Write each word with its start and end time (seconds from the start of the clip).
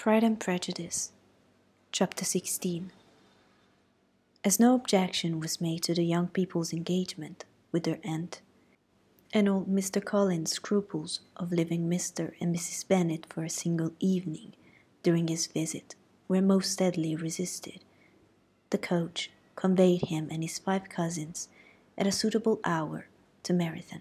Pride 0.00 0.24
and 0.24 0.40
Prejudice, 0.40 1.12
Chapter 1.92 2.24
16 2.24 2.90
As 4.42 4.58
no 4.58 4.74
objection 4.74 5.38
was 5.38 5.60
made 5.60 5.82
to 5.82 5.94
the 5.94 6.02
young 6.02 6.28
people's 6.28 6.72
engagement 6.72 7.44
with 7.70 7.82
their 7.82 7.98
aunt, 8.02 8.40
and 9.34 9.46
old 9.46 9.68
Mr. 9.68 10.02
Collins's 10.02 10.56
scruples 10.56 11.20
of 11.36 11.52
leaving 11.52 11.86
Mr. 11.86 12.32
and 12.40 12.56
Mrs. 12.56 12.88
Bennet 12.88 13.26
for 13.28 13.44
a 13.44 13.50
single 13.50 13.92
evening 14.00 14.54
during 15.02 15.28
his 15.28 15.46
visit 15.46 15.96
were 16.28 16.40
most 16.40 16.72
steadily 16.72 17.14
resisted, 17.14 17.84
the 18.70 18.78
coach 18.78 19.30
conveyed 19.54 20.06
him 20.06 20.28
and 20.30 20.42
his 20.42 20.58
five 20.58 20.88
cousins 20.88 21.50
at 21.98 22.06
a 22.06 22.10
suitable 22.10 22.58
hour 22.64 23.04
to 23.42 23.52
Meryton, 23.52 24.00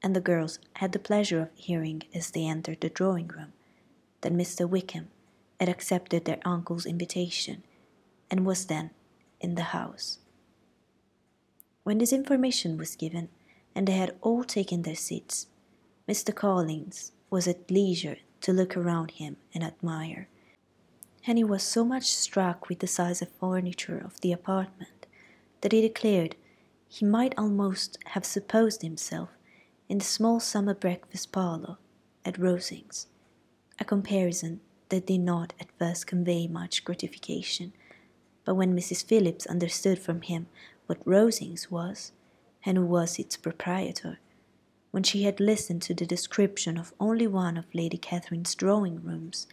and 0.00 0.14
the 0.14 0.20
girls 0.20 0.60
had 0.74 0.92
the 0.92 1.00
pleasure 1.00 1.40
of 1.40 1.50
hearing 1.56 2.04
as 2.14 2.30
they 2.30 2.46
entered 2.46 2.80
the 2.80 2.88
drawing 2.88 3.26
room 3.26 3.52
that 4.22 4.32
Mr. 4.32 4.68
Wickham 4.68 5.08
had 5.60 5.68
accepted 5.68 6.24
their 6.24 6.40
uncle's 6.44 6.86
invitation 6.86 7.62
and 8.30 8.46
was 8.46 8.66
then 8.66 8.90
in 9.40 9.54
the 9.54 9.70
house. 9.74 10.18
When 11.84 11.98
this 11.98 12.12
information 12.12 12.78
was 12.78 12.96
given, 12.96 13.28
and 13.74 13.86
they 13.86 13.92
had 13.92 14.16
all 14.20 14.44
taken 14.44 14.82
their 14.82 14.94
seats, 14.96 15.46
Mr. 16.08 16.34
Collins 16.34 17.12
was 17.30 17.48
at 17.48 17.70
leisure 17.70 18.18
to 18.40 18.52
look 18.52 18.76
around 18.76 19.12
him 19.12 19.36
and 19.54 19.64
admire, 19.64 20.28
and 21.26 21.38
he 21.38 21.44
was 21.44 21.62
so 21.62 21.84
much 21.84 22.04
struck 22.04 22.68
with 22.68 22.80
the 22.80 22.86
size 22.86 23.22
of 23.22 23.28
furniture 23.40 23.98
of 23.98 24.20
the 24.20 24.32
apartment 24.32 25.06
that 25.60 25.72
he 25.72 25.80
declared 25.80 26.36
he 26.88 27.04
might 27.04 27.34
almost 27.38 27.98
have 28.06 28.24
supposed 28.24 28.82
himself 28.82 29.30
in 29.88 29.98
the 29.98 30.04
small 30.04 30.40
summer 30.40 30.74
breakfast 30.74 31.32
parlour 31.32 31.78
at 32.24 32.38
Rosings 32.38 33.06
a 33.82 33.84
comparison 33.84 34.60
that 34.90 35.08
did 35.08 35.20
not 35.20 35.52
at 35.58 35.76
first 35.76 36.06
convey 36.06 36.46
much 36.46 36.84
gratification, 36.84 37.72
but 38.44 38.54
when 38.54 38.76
Mrs. 38.76 39.04
Phillips 39.04 39.44
understood 39.44 39.98
from 39.98 40.22
him 40.22 40.46
what 40.86 41.04
Rosings 41.04 41.68
was, 41.68 42.12
and 42.64 42.78
who 42.78 42.86
was 42.86 43.18
its 43.18 43.36
proprietor, 43.36 44.20
when 44.92 45.02
she 45.02 45.24
had 45.24 45.40
listened 45.40 45.82
to 45.82 45.94
the 45.94 46.06
description 46.06 46.78
of 46.78 46.94
only 47.00 47.26
one 47.26 47.56
of 47.56 47.74
Lady 47.74 47.98
Catherine's 47.98 48.54
drawing 48.54 49.02
rooms, 49.02 49.48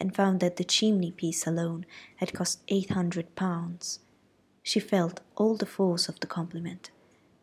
and 0.00 0.16
found 0.16 0.40
that 0.40 0.56
the 0.56 0.64
chimney 0.64 1.12
piece 1.12 1.46
alone 1.46 1.86
had 2.16 2.32
cost 2.32 2.62
eight 2.66 2.90
hundred 2.90 3.36
pounds, 3.36 4.00
she 4.64 4.80
felt 4.80 5.20
all 5.36 5.54
the 5.54 5.64
force 5.64 6.08
of 6.08 6.18
the 6.18 6.26
compliment, 6.26 6.90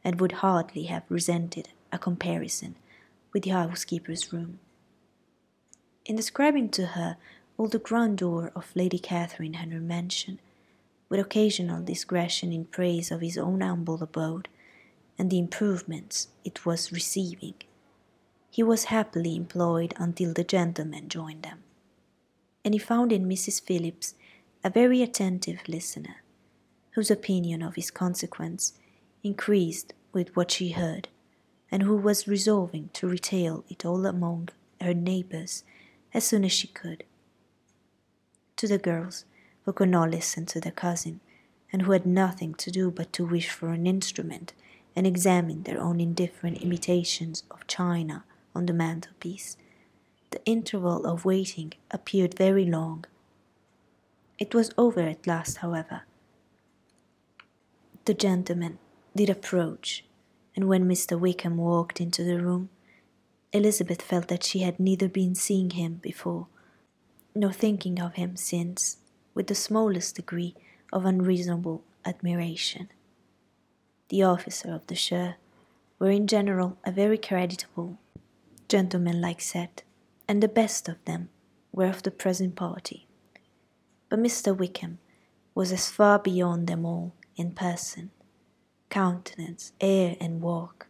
and 0.04 0.20
would 0.20 0.44
hardly 0.44 0.84
have 0.84 1.04
resented 1.08 1.70
a 1.94 1.98
comparison 1.98 2.76
with 3.32 3.44
the 3.44 3.52
housekeeper's 3.52 4.34
room. 4.34 4.60
In 6.08 6.16
describing 6.16 6.70
to 6.70 6.86
her 6.86 7.18
all 7.58 7.68
the 7.68 7.80
grandeur 7.80 8.50
of 8.56 8.74
Lady 8.74 8.98
Catherine 8.98 9.56
Henry 9.56 9.82
mansion, 9.82 10.40
with 11.10 11.20
occasional 11.20 11.84
digression 11.84 12.54
in 12.54 12.64
praise 12.64 13.12
of 13.12 13.20
his 13.20 13.38
own 13.38 13.60
humble 13.60 14.02
abode 14.02 14.48
and 15.20 15.30
the 15.30 15.38
improvements 15.38 16.30
it 16.46 16.66
was 16.66 16.94
receiving, 16.94 17.56
he 18.50 18.64
was 18.64 18.86
happily 18.86 19.36
employed 19.36 19.94
until 19.98 20.34
the 20.34 20.46
gentlemen 20.46 21.10
joined 21.10 21.44
them, 21.44 21.64
and 22.64 22.74
he 22.74 22.80
found 22.80 23.12
in 23.12 23.28
Mrs. 23.28 23.62
Phillips 23.62 24.16
a 24.64 24.70
very 24.70 25.02
attentive 25.02 25.60
listener, 25.68 26.24
whose 26.92 27.12
opinion 27.12 27.62
of 27.62 27.76
his 27.76 27.92
consequence 27.92 28.76
increased 29.24 29.94
with 30.14 30.34
what 30.38 30.52
she 30.52 30.72
heard, 30.72 31.10
and 31.70 31.84
who 31.84 31.98
was 31.98 32.30
resolving 32.30 32.92
to 32.94 33.10
retail 33.10 33.66
it 33.68 33.84
all 33.84 34.06
among 34.06 34.48
her 34.80 34.94
neighbours 34.94 35.66
as 36.18 36.26
soon 36.26 36.44
as 36.44 36.52
she 36.52 36.68
could. 36.68 37.04
To 38.56 38.68
the 38.68 38.80
girls, 38.80 39.26
who 39.64 39.72
could 39.72 39.90
not 39.90 40.10
listen 40.10 40.48
to 40.48 40.60
their 40.60 40.72
cousin, 40.72 41.20
and 41.72 41.84
who 41.84 41.92
had 41.92 42.08
nothing 42.08 42.56
to 42.56 42.72
do 42.72 42.90
but 42.90 43.14
to 43.14 43.24
wish 43.24 43.50
for 43.50 43.70
an 43.70 43.86
instrument 43.86 44.54
and 44.96 45.06
examine 45.06 45.62
their 45.62 45.80
own 45.80 46.02
indifferent 46.02 46.58
imitations 46.64 47.44
of 47.52 47.68
china 47.68 48.24
on 48.56 48.66
the 48.66 48.74
mantelpiece, 48.74 49.58
the 50.32 50.44
interval 50.44 51.06
of 51.06 51.24
waiting 51.24 51.74
appeared 51.92 52.34
very 52.34 52.66
long. 52.66 53.06
It 54.40 54.56
was 54.56 54.72
over 54.76 55.02
at 55.02 55.28
last, 55.28 55.58
however. 55.58 56.02
The 58.06 58.16
gentlemen 58.16 58.80
did 59.16 59.30
approach, 59.30 60.04
and 60.56 60.68
when 60.68 60.90
Mr. 60.90 61.20
Wickham 61.20 61.58
walked 61.58 62.02
into 62.02 62.24
the 62.24 62.42
room, 62.42 62.70
Elizabeth 63.54 64.02
felt 64.02 64.28
that 64.28 64.44
she 64.44 64.60
had 64.60 64.80
neither 64.80 65.08
been 65.08 65.34
seeing 65.34 65.70
him 65.72 65.96
before, 65.96 66.48
nor 67.34 67.54
thinking 67.54 68.00
of 68.00 68.16
him 68.16 68.36
since, 68.36 68.98
with 69.34 69.48
the 69.48 69.56
smallest 69.56 70.16
degree 70.16 70.56
of 70.92 71.06
unreasonable 71.06 71.84
admiration. 72.04 72.90
The 74.10 74.24
officer 74.24 74.74
of 74.74 74.88
the 74.88 74.96
shire 74.96 75.38
were 76.00 76.12
in 76.12 76.28
general 76.28 76.78
a 76.86 76.92
very 76.92 77.18
creditable, 77.18 77.98
gentlemanlike 78.68 79.42
set, 79.42 79.84
and 80.28 80.44
the 80.44 80.48
best 80.48 80.90
of 80.90 81.04
them 81.06 81.30
were 81.72 81.88
of 81.88 82.04
the 82.04 82.12
present 82.12 82.56
party. 82.56 83.08
But 84.10 84.20
Mr. 84.20 84.56
Wickham 84.56 85.00
was 85.56 85.72
as 85.72 85.90
far 85.90 86.20
beyond 86.20 86.68
them 86.68 86.86
all 86.86 87.14
in 87.36 87.52
person, 87.52 88.12
countenance, 88.90 89.72
air, 89.80 90.18
and 90.20 90.42
walk 90.42 90.87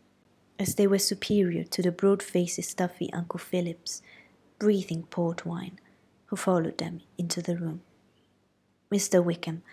as 0.59 0.75
they 0.75 0.87
were 0.87 0.99
superior 0.99 1.63
to 1.63 1.81
the 1.81 1.91
broad-faced 1.91 2.63
stuffy 2.63 3.11
Uncle 3.13 3.39
Phillips, 3.39 4.01
breathing 4.59 5.03
port 5.03 5.45
wine, 5.45 5.79
who 6.27 6.35
followed 6.35 6.77
them 6.77 7.01
into 7.17 7.41
the 7.41 7.55
room. 7.55 7.81
Mr. 8.91 9.23
Wickham 9.23 9.63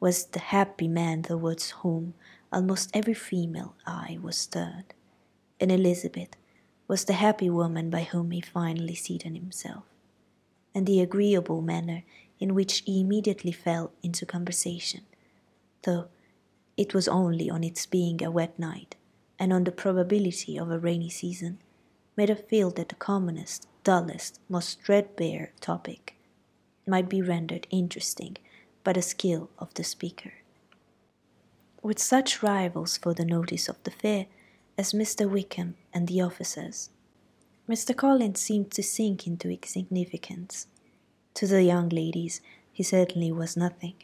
was 0.00 0.26
the 0.26 0.38
happy 0.38 0.88
man 0.88 1.22
towards 1.22 1.70
whom 1.70 2.14
almost 2.52 2.90
every 2.94 3.14
female 3.14 3.74
eye 3.86 4.18
was 4.20 4.46
turned, 4.46 4.92
and 5.58 5.72
Elizabeth 5.72 6.36
was 6.86 7.04
the 7.04 7.14
happy 7.14 7.48
woman 7.48 7.88
by 7.88 8.02
whom 8.02 8.30
he 8.30 8.40
finally 8.40 8.94
seated 8.94 9.34
himself, 9.34 9.84
and 10.74 10.86
the 10.86 11.00
agreeable 11.00 11.62
manner 11.62 12.02
in 12.38 12.54
which 12.54 12.80
he 12.80 13.00
immediately 13.00 13.52
fell 13.52 13.92
into 14.02 14.26
conversation, 14.26 15.02
though 15.82 16.08
it 16.76 16.92
was 16.92 17.08
only 17.08 17.48
on 17.48 17.64
its 17.64 17.86
being 17.86 18.22
a 18.22 18.30
wet 18.30 18.58
night 18.58 18.96
and 19.38 19.52
on 19.52 19.64
the 19.64 19.72
probability 19.72 20.58
of 20.58 20.70
a 20.70 20.78
rainy 20.78 21.10
season, 21.10 21.58
made 22.16 22.28
her 22.28 22.36
feel 22.36 22.70
that 22.70 22.88
the 22.88 22.94
commonest, 22.94 23.66
dullest, 23.82 24.40
most 24.48 24.80
threadbare 24.82 25.52
topic 25.60 26.16
might 26.86 27.08
be 27.08 27.22
rendered 27.22 27.66
interesting 27.70 28.36
by 28.82 28.92
the 28.92 29.02
skill 29.02 29.50
of 29.58 29.72
the 29.74 29.84
speaker. 29.84 30.34
With 31.82 31.98
such 31.98 32.42
rivals 32.42 32.96
for 32.96 33.14
the 33.14 33.24
notice 33.24 33.68
of 33.68 33.82
the 33.84 33.90
fair 33.90 34.26
as 34.78 34.92
Mr. 34.92 35.28
Wickham 35.28 35.76
and 35.92 36.08
the 36.08 36.20
officers, 36.20 36.90
Mr. 37.68 37.96
Collins 37.96 38.40
seemed 38.40 38.70
to 38.72 38.82
sink 38.82 39.26
into 39.26 39.50
insignificance. 39.50 40.66
To 41.34 41.46
the 41.46 41.62
young 41.62 41.88
ladies 41.88 42.40
he 42.72 42.82
certainly 42.82 43.32
was 43.32 43.56
nothing, 43.56 43.94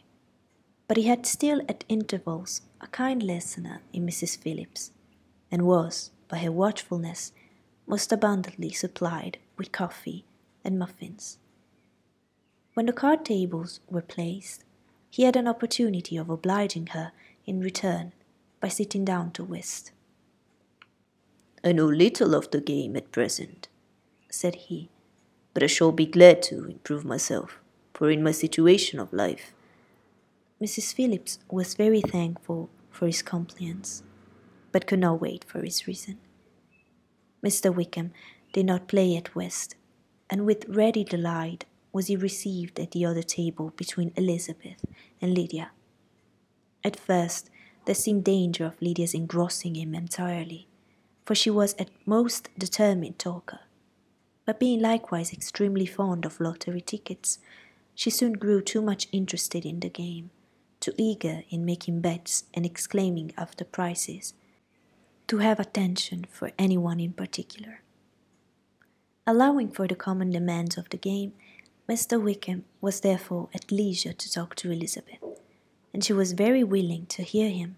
but 0.88 0.96
he 0.96 1.04
had 1.04 1.26
still 1.26 1.60
at 1.68 1.84
intervals 1.88 2.62
a 2.80 2.86
kind 2.86 3.22
listener 3.22 3.82
in 3.92 4.06
Mrs. 4.06 4.38
Phillips 4.38 4.92
and 5.50 5.62
was, 5.62 6.10
by 6.28 6.38
her 6.38 6.52
watchfulness, 6.52 7.32
most 7.86 8.12
abundantly 8.12 8.70
supplied 8.70 9.38
with 9.56 9.72
coffee 9.72 10.24
and 10.64 10.78
muffins. 10.78 11.38
When 12.74 12.86
the 12.86 12.92
card 12.92 13.24
tables 13.24 13.80
were 13.90 14.02
placed, 14.02 14.64
he 15.10 15.24
had 15.24 15.36
an 15.36 15.48
opportunity 15.48 16.16
of 16.16 16.30
obliging 16.30 16.88
her 16.88 17.12
in 17.44 17.60
return 17.60 18.12
by 18.60 18.68
sitting 18.68 19.04
down 19.04 19.32
to 19.32 19.44
whist. 19.44 19.90
I 21.64 21.72
know 21.72 21.86
little 21.86 22.34
of 22.34 22.50
the 22.50 22.60
game 22.60 22.96
at 22.96 23.10
present, 23.10 23.68
said 24.30 24.54
he, 24.54 24.88
but 25.52 25.62
I 25.62 25.66
shall 25.66 25.92
be 25.92 26.06
glad 26.06 26.42
to 26.44 26.64
improve 26.66 27.04
myself, 27.04 27.58
for 27.92 28.10
in 28.10 28.22
my 28.22 28.30
situation 28.30 29.00
of 29.00 29.12
life. 29.12 29.52
Mrs. 30.62 30.94
Phillips 30.94 31.38
was 31.50 31.74
very 31.74 32.00
thankful 32.00 32.70
for 32.90 33.06
his 33.06 33.22
compliance 33.22 34.02
but 34.72 34.86
could 34.86 35.00
not 35.00 35.20
wait 35.20 35.44
for 35.44 35.60
his 35.60 35.86
reason. 35.86 36.18
Mr. 37.44 37.74
Wickham 37.74 38.12
did 38.52 38.66
not 38.66 38.88
play 38.88 39.16
at 39.16 39.34
whist, 39.34 39.74
and 40.28 40.44
with 40.44 40.68
ready 40.68 41.04
delight 41.04 41.64
was 41.92 42.06
he 42.06 42.16
received 42.16 42.78
at 42.78 42.92
the 42.92 43.04
other 43.04 43.22
table 43.22 43.72
between 43.76 44.12
Elizabeth 44.16 44.84
and 45.20 45.34
Lydia. 45.34 45.70
At 46.84 46.98
first 46.98 47.50
there 47.84 47.94
seemed 47.94 48.24
danger 48.24 48.66
of 48.66 48.80
Lydia's 48.80 49.14
engrossing 49.14 49.74
him 49.74 49.94
entirely, 49.94 50.68
for 51.24 51.34
she 51.34 51.50
was 51.50 51.74
a 51.78 51.86
most 52.06 52.48
determined 52.58 53.18
talker. 53.18 53.60
But 54.44 54.60
being 54.60 54.80
likewise 54.80 55.32
extremely 55.32 55.86
fond 55.86 56.24
of 56.24 56.40
lottery 56.40 56.80
tickets, 56.80 57.38
she 57.94 58.10
soon 58.10 58.34
grew 58.34 58.60
too 58.60 58.82
much 58.82 59.08
interested 59.12 59.64
in 59.64 59.80
the 59.80 59.88
game, 59.88 60.30
too 60.80 60.92
eager 60.96 61.42
in 61.50 61.64
making 61.64 62.00
bets 62.00 62.44
and 62.54 62.64
exclaiming 62.64 63.32
after 63.36 63.64
prizes, 63.64 64.34
to 65.30 65.38
have 65.38 65.60
attention 65.60 66.26
for 66.28 66.50
anyone 66.58 66.98
in 66.98 67.12
particular. 67.12 67.82
Allowing 69.28 69.70
for 69.70 69.86
the 69.86 69.94
common 69.94 70.30
demands 70.30 70.76
of 70.76 70.90
the 70.90 70.96
game, 70.96 71.34
Mr. 71.88 72.20
Wickham 72.20 72.64
was 72.80 72.98
therefore 72.98 73.48
at 73.54 73.70
leisure 73.70 74.12
to 74.12 74.32
talk 74.32 74.56
to 74.56 74.72
Elizabeth, 74.72 75.22
and 75.94 76.02
she 76.02 76.12
was 76.12 76.32
very 76.32 76.64
willing 76.64 77.06
to 77.06 77.22
hear 77.22 77.48
him, 77.48 77.76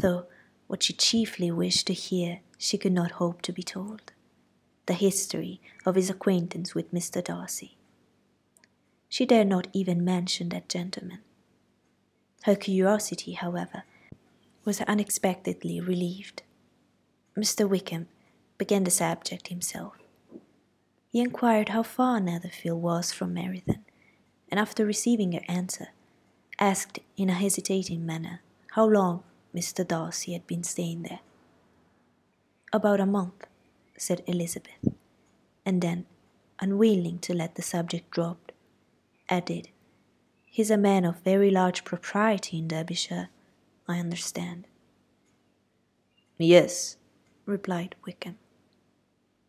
though 0.00 0.26
what 0.66 0.82
she 0.82 0.92
chiefly 0.92 1.52
wished 1.52 1.86
to 1.86 1.92
hear 1.92 2.40
she 2.58 2.76
could 2.76 2.92
not 2.92 3.12
hope 3.12 3.42
to 3.42 3.52
be 3.52 3.62
told 3.62 4.10
the 4.86 4.94
history 4.94 5.60
of 5.86 5.94
his 5.94 6.10
acquaintance 6.10 6.74
with 6.74 6.92
Mr. 6.92 7.22
Darcy. 7.22 7.76
She 9.08 9.24
dared 9.24 9.46
not 9.46 9.68
even 9.72 10.04
mention 10.04 10.48
that 10.48 10.68
gentleman. 10.68 11.20
Her 12.42 12.56
curiosity, 12.56 13.34
however, 13.34 13.84
was 14.64 14.80
unexpectedly 14.80 15.80
relieved. 15.80 16.42
Mr. 17.36 17.68
Wickham 17.68 18.08
began 18.58 18.84
the 18.84 18.90
subject 18.90 19.48
himself. 19.48 19.94
He 21.10 21.20
inquired 21.20 21.70
how 21.70 21.82
far 21.82 22.20
Netherfield 22.20 22.82
was 22.82 23.12
from 23.12 23.34
Meryton, 23.34 23.80
and 24.50 24.60
after 24.60 24.84
receiving 24.84 25.32
her 25.32 25.44
answer, 25.48 25.88
asked 26.58 26.98
in 27.16 27.30
a 27.30 27.34
hesitating 27.34 28.04
manner 28.04 28.40
how 28.72 28.84
long 28.84 29.22
Mr. 29.54 29.86
Darcy 29.86 30.32
had 30.32 30.46
been 30.46 30.62
staying 30.62 31.02
there. 31.02 31.20
About 32.72 33.00
a 33.00 33.06
month, 33.06 33.46
said 33.96 34.22
Elizabeth, 34.26 34.94
and 35.64 35.82
then, 35.82 36.06
unwilling 36.60 37.18
to 37.20 37.34
let 37.34 37.54
the 37.54 37.62
subject 37.62 38.10
drop, 38.10 38.52
added, 39.28 39.68
He's 40.44 40.70
a 40.70 40.76
man 40.76 41.06
of 41.06 41.20
very 41.20 41.50
large 41.50 41.82
propriety 41.82 42.58
in 42.58 42.68
Derbyshire, 42.68 43.30
I 43.88 43.98
understand. 43.98 44.66
Yes, 46.36 46.96
replied 47.46 47.94
Wickham. 48.06 48.36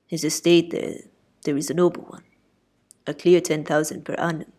His 0.07 0.23
estate 0.23 0.71
there 0.71 0.99
there 1.43 1.57
is 1.57 1.69
a 1.69 1.73
noble 1.73 2.03
one, 2.03 2.23
a 3.05 3.13
clear 3.13 3.41
ten 3.41 3.63
thousand 3.63 4.05
per 4.05 4.13
annum. 4.13 4.51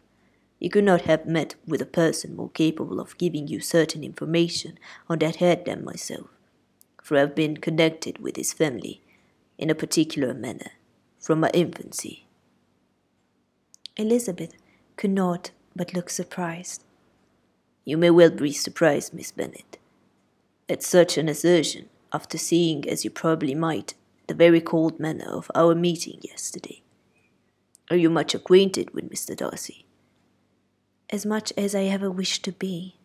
You 0.58 0.70
could 0.70 0.84
not 0.84 1.02
have 1.02 1.26
met 1.26 1.54
with 1.66 1.82
a 1.82 1.86
person 1.86 2.36
more 2.36 2.50
capable 2.50 3.00
of 3.00 3.18
giving 3.18 3.48
you 3.48 3.60
certain 3.60 4.04
information 4.04 4.78
on 5.08 5.18
that 5.18 5.36
head 5.36 5.64
than 5.64 5.84
myself, 5.84 6.28
for 7.02 7.16
I 7.16 7.20
have 7.20 7.34
been 7.34 7.56
connected 7.56 8.18
with 8.18 8.36
his 8.36 8.52
family 8.52 9.02
in 9.58 9.70
a 9.70 9.74
particular 9.74 10.34
manner 10.34 10.72
from 11.18 11.40
my 11.40 11.50
infancy. 11.54 12.26
Elizabeth 13.96 14.54
could 14.96 15.10
not 15.10 15.50
but 15.76 15.94
look 15.94 16.10
surprised. 16.10 16.84
You 17.84 17.96
may 17.96 18.10
well 18.10 18.30
be 18.30 18.52
surprised, 18.52 19.12
Miss 19.12 19.32
Bennet, 19.32 19.78
at 20.68 20.82
such 20.82 21.18
an 21.18 21.28
assertion 21.28 21.88
after 22.14 22.38
seeing, 22.38 22.88
as 22.88 23.04
you 23.04 23.10
probably 23.10 23.56
might, 23.56 23.94
the 24.28 24.34
very 24.34 24.60
cold 24.60 25.00
manner 25.00 25.28
of 25.28 25.50
our 25.54 25.74
meeting 25.74 26.20
yesterday. 26.22 26.80
Are 27.90 27.96
you 27.96 28.08
much 28.08 28.34
acquainted 28.34 28.94
with 28.94 29.10
Mr. 29.10 29.36
Darcy? 29.36 29.84
As 31.10 31.26
much 31.26 31.52
as 31.58 31.74
I 31.74 31.84
ever 31.84 32.10
wish 32.10 32.40
to 32.42 32.52
be, 32.52 32.96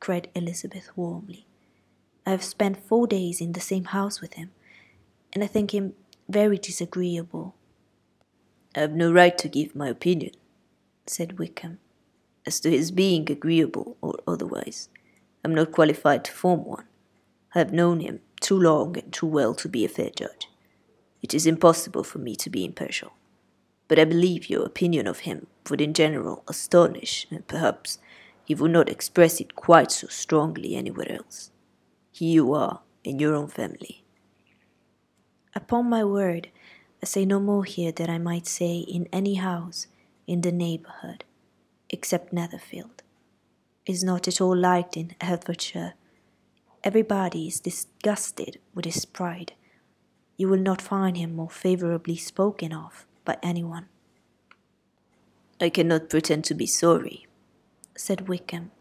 cried 0.00 0.28
Elizabeth 0.34 0.90
warmly. 0.96 1.46
I 2.26 2.30
have 2.30 2.42
spent 2.42 2.82
four 2.82 3.06
days 3.06 3.40
in 3.40 3.52
the 3.52 3.60
same 3.60 3.84
house 3.84 4.20
with 4.20 4.34
him, 4.34 4.50
and 5.32 5.44
I 5.44 5.46
think 5.46 5.72
him 5.72 5.92
very 6.28 6.56
disagreeable. 6.56 7.54
I 8.74 8.80
have 8.80 8.92
no 8.92 9.12
right 9.12 9.36
to 9.38 9.48
give 9.48 9.76
my 9.76 9.88
opinion, 9.88 10.32
said 11.06 11.38
Wickham, 11.38 11.78
as 12.46 12.58
to 12.60 12.70
his 12.70 12.90
being 12.90 13.30
agreeable 13.30 13.98
or 14.00 14.14
otherwise. 14.26 14.88
I 15.44 15.48
am 15.48 15.54
not 15.54 15.72
qualified 15.72 16.24
to 16.24 16.32
form 16.32 16.64
one. 16.64 16.86
I 17.54 17.58
have 17.58 17.72
known 17.72 18.00
him 18.00 18.20
too 18.40 18.58
long 18.58 18.96
and 18.96 19.12
too 19.12 19.26
well 19.26 19.54
to 19.54 19.68
be 19.68 19.84
a 19.84 19.88
fair 19.88 20.10
judge. 20.10 20.48
It 21.22 21.34
is 21.34 21.46
impossible 21.46 22.02
for 22.02 22.18
me 22.18 22.34
to 22.36 22.50
be 22.50 22.64
impartial. 22.64 23.12
But 23.88 23.98
I 23.98 24.04
believe 24.04 24.48
your 24.48 24.64
opinion 24.64 25.06
of 25.06 25.20
him 25.20 25.46
would 25.68 25.80
in 25.80 25.94
general 25.94 26.42
astonish, 26.48 27.26
and 27.30 27.46
perhaps 27.46 27.98
he 28.44 28.54
would 28.54 28.70
not 28.70 28.88
express 28.88 29.40
it 29.40 29.54
quite 29.54 29.92
so 29.92 30.08
strongly 30.08 30.74
anywhere 30.74 31.12
else. 31.12 31.50
Here 32.10 32.32
you 32.32 32.54
are, 32.54 32.80
in 33.04 33.18
your 33.18 33.34
own 33.34 33.48
family. 33.48 34.02
Upon 35.54 35.88
my 35.88 36.02
word, 36.04 36.48
I 37.02 37.06
say 37.06 37.24
no 37.24 37.38
more 37.38 37.64
here 37.64 37.92
than 37.92 38.08
I 38.08 38.18
might 38.18 38.46
say 38.46 38.78
in 38.78 39.08
any 39.12 39.34
house 39.34 39.86
in 40.26 40.40
the 40.40 40.52
neighbourhood, 40.52 41.24
except 41.90 42.32
Netherfield. 42.32 43.02
Is 43.84 44.02
not 44.02 44.28
at 44.28 44.40
all 44.40 44.56
liked 44.56 44.96
in 44.96 45.14
Hertfordshire, 45.20 45.94
Everybody 46.84 47.46
is 47.46 47.60
disgusted 47.60 48.58
with 48.74 48.86
his 48.86 49.04
pride. 49.04 49.52
You 50.36 50.48
will 50.48 50.58
not 50.58 50.82
find 50.82 51.16
him 51.16 51.36
more 51.36 51.48
favourably 51.48 52.16
spoken 52.16 52.72
of 52.72 53.06
by 53.24 53.38
anyone. 53.40 53.86
I 55.60 55.68
cannot 55.68 56.10
pretend 56.10 56.42
to 56.46 56.54
be 56.54 56.66
sorry, 56.66 57.28
said 57.96 58.26
Wickham, 58.26 58.72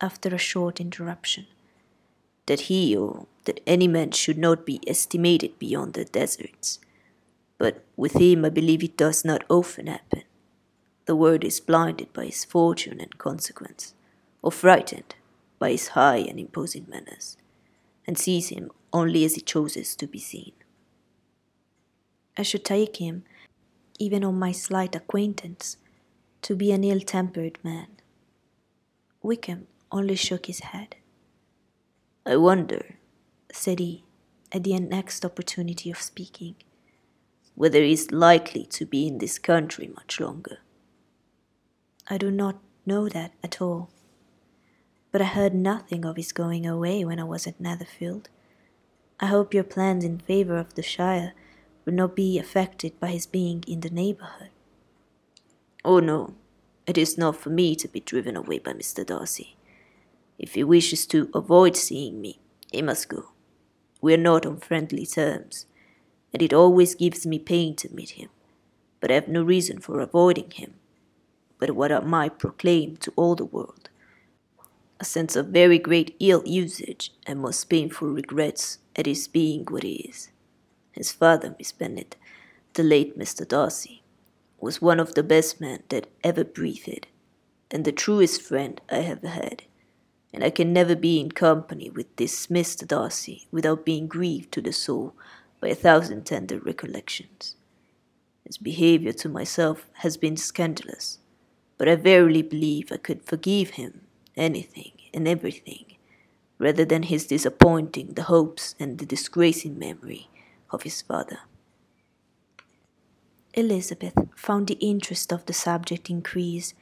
after 0.00 0.34
a 0.34 0.38
short 0.38 0.80
interruption, 0.80 1.46
that 2.46 2.62
he 2.62 2.96
or 2.96 3.26
that 3.44 3.60
any 3.64 3.86
man 3.86 4.10
should 4.10 4.38
not 4.38 4.66
be 4.66 4.80
estimated 4.84 5.56
beyond 5.60 5.94
the 5.94 6.04
deserts. 6.04 6.80
But 7.58 7.84
with 7.96 8.14
him 8.14 8.44
I 8.44 8.48
believe 8.48 8.82
it 8.82 8.96
does 8.96 9.24
not 9.24 9.44
often 9.48 9.86
happen. 9.86 10.24
The 11.04 11.14
world 11.14 11.44
is 11.44 11.60
blinded 11.60 12.12
by 12.12 12.24
his 12.24 12.44
fortune 12.44 13.00
and 13.00 13.16
consequence, 13.18 13.94
or 14.42 14.50
frightened 14.50 15.14
by 15.58 15.70
his 15.70 15.88
high 15.88 16.18
and 16.18 16.38
imposing 16.38 16.86
manners, 16.88 17.36
and 18.06 18.18
sees 18.18 18.48
him 18.48 18.70
only 18.92 19.24
as 19.24 19.34
he 19.34 19.40
chooses 19.40 19.96
to 19.96 20.06
be 20.06 20.18
seen. 20.18 20.52
I 22.36 22.42
should 22.42 22.64
take 22.64 22.96
him, 22.96 23.24
even 23.98 24.24
on 24.24 24.38
my 24.38 24.52
slight 24.52 24.94
acquaintance, 24.94 25.78
to 26.42 26.54
be 26.54 26.70
an 26.72 26.84
ill 26.84 27.00
tempered 27.00 27.58
man. 27.64 27.88
Wickham 29.22 29.66
only 29.90 30.16
shook 30.16 30.46
his 30.46 30.60
head. 30.60 30.96
I 32.24 32.36
wonder, 32.36 32.96
said 33.52 33.78
he, 33.78 34.04
at 34.52 34.64
the 34.64 34.78
next 34.78 35.24
opportunity 35.24 35.90
of 35.90 36.00
speaking, 36.00 36.56
whether 37.54 37.82
he 37.82 37.92
is 37.92 38.12
likely 38.12 38.64
to 38.66 38.84
be 38.84 39.06
in 39.06 39.18
this 39.18 39.38
country 39.38 39.88
much 39.94 40.20
longer. 40.20 40.58
I 42.08 42.18
do 42.18 42.30
not 42.30 42.60
know 42.84 43.08
that 43.08 43.32
at 43.42 43.60
all 43.60 43.90
but 45.16 45.22
I 45.22 45.28
heard 45.28 45.54
nothing 45.54 46.04
of 46.04 46.16
his 46.16 46.30
going 46.30 46.66
away 46.66 47.02
when 47.02 47.18
I 47.18 47.24
was 47.24 47.46
at 47.46 47.58
Netherfield. 47.58 48.28
I 49.18 49.28
hope 49.28 49.54
your 49.54 49.64
plans 49.64 50.04
in 50.04 50.18
favour 50.18 50.58
of 50.58 50.74
the 50.74 50.82
Shire 50.82 51.32
will 51.86 51.94
not 51.94 52.14
be 52.14 52.38
affected 52.38 53.00
by 53.00 53.06
his 53.06 53.24
being 53.24 53.64
in 53.66 53.80
the 53.80 53.88
neighbourhood. 53.88 54.50
Oh 55.86 56.00
no, 56.00 56.34
it 56.86 56.98
is 56.98 57.16
not 57.16 57.34
for 57.34 57.48
me 57.48 57.74
to 57.76 57.88
be 57.88 58.00
driven 58.00 58.36
away 58.36 58.58
by 58.58 58.74
Mr. 58.74 59.06
Darcy. 59.06 59.56
If 60.38 60.52
he 60.52 60.62
wishes 60.62 61.06
to 61.06 61.30
avoid 61.32 61.78
seeing 61.78 62.20
me, 62.20 62.38
he 62.70 62.82
must 62.82 63.08
go. 63.08 63.30
We 64.02 64.12
are 64.12 64.18
not 64.18 64.44
on 64.44 64.58
friendly 64.58 65.06
terms, 65.06 65.64
and 66.34 66.42
it 66.42 66.52
always 66.52 66.94
gives 66.94 67.26
me 67.26 67.38
pain 67.38 67.74
to 67.76 67.94
meet 67.94 68.10
him, 68.20 68.28
but 69.00 69.10
I 69.10 69.14
have 69.14 69.28
no 69.28 69.42
reason 69.42 69.80
for 69.80 69.98
avoiding 69.98 70.50
him. 70.50 70.74
But 71.58 71.70
what 71.70 71.90
I 71.90 72.00
might 72.00 72.38
proclaim 72.38 72.98
to 72.98 73.14
all 73.16 73.34
the 73.34 73.46
world 73.46 73.88
a 74.98 75.04
sense 75.04 75.36
of 75.36 75.48
very 75.48 75.78
great 75.78 76.16
ill 76.20 76.42
usage 76.46 77.12
and 77.26 77.40
most 77.40 77.64
painful 77.64 78.08
regrets 78.08 78.78
at 78.94 79.06
his 79.06 79.28
being 79.28 79.64
what 79.66 79.82
he 79.82 79.96
is. 80.08 80.30
His 80.92 81.12
father, 81.12 81.54
Miss 81.58 81.72
Bennet, 81.72 82.16
the 82.72 82.82
late 82.82 83.18
Mr. 83.18 83.46
Darcy, 83.46 84.02
was 84.58 84.80
one 84.80 84.98
of 84.98 85.14
the 85.14 85.22
best 85.22 85.60
men 85.60 85.82
that 85.90 86.08
ever 86.24 86.44
breathed, 86.44 87.06
and 87.70 87.84
the 87.84 87.92
truest 87.92 88.40
friend 88.40 88.80
I 88.90 89.00
have 89.00 89.22
had, 89.22 89.64
and 90.32 90.42
I 90.42 90.50
can 90.50 90.72
never 90.72 90.94
be 90.94 91.20
in 91.20 91.30
company 91.32 91.90
with 91.90 92.14
this 92.16 92.46
Mr. 92.46 92.86
Darcy 92.86 93.46
without 93.50 93.84
being 93.84 94.06
grieved 94.06 94.52
to 94.52 94.62
the 94.62 94.72
soul 94.72 95.14
by 95.60 95.68
a 95.68 95.74
thousand 95.74 96.24
tender 96.24 96.58
recollections. 96.58 97.56
His 98.44 98.56
behaviour 98.56 99.12
to 99.12 99.28
myself 99.28 99.88
has 99.94 100.16
been 100.16 100.36
scandalous, 100.36 101.18
but 101.76 101.88
I 101.88 101.96
verily 101.96 102.42
believe 102.42 102.90
I 102.90 102.96
could 102.96 103.22
forgive 103.22 103.70
him 103.70 104.05
anything 104.36 104.92
and 105.14 105.26
everything, 105.26 105.96
rather 106.58 106.84
than 106.84 107.04
his 107.04 107.26
disappointing 107.26 108.14
the 108.14 108.24
hopes 108.24 108.74
and 108.78 108.98
the 108.98 109.06
disgracing 109.06 109.78
memory 109.78 110.28
of 110.70 110.82
his 110.82 111.02
father. 111.02 111.40
Elizabeth 113.54 114.14
found 114.36 114.66
the 114.66 114.74
interest 114.74 115.32
of 115.32 115.46
the 115.46 115.52
subject 115.52 116.10
increase 116.10 116.74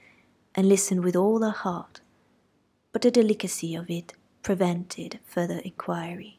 and 0.55 0.69
listened 0.69 1.05
with 1.05 1.15
all 1.15 1.41
her 1.43 1.51
heart, 1.51 2.01
but 2.93 3.03
the 3.03 3.11
delicacy 3.11 3.75
of 3.75 3.89
it 3.89 4.13
prevented 4.43 5.21
further 5.25 5.61
inquiry. 5.65 6.39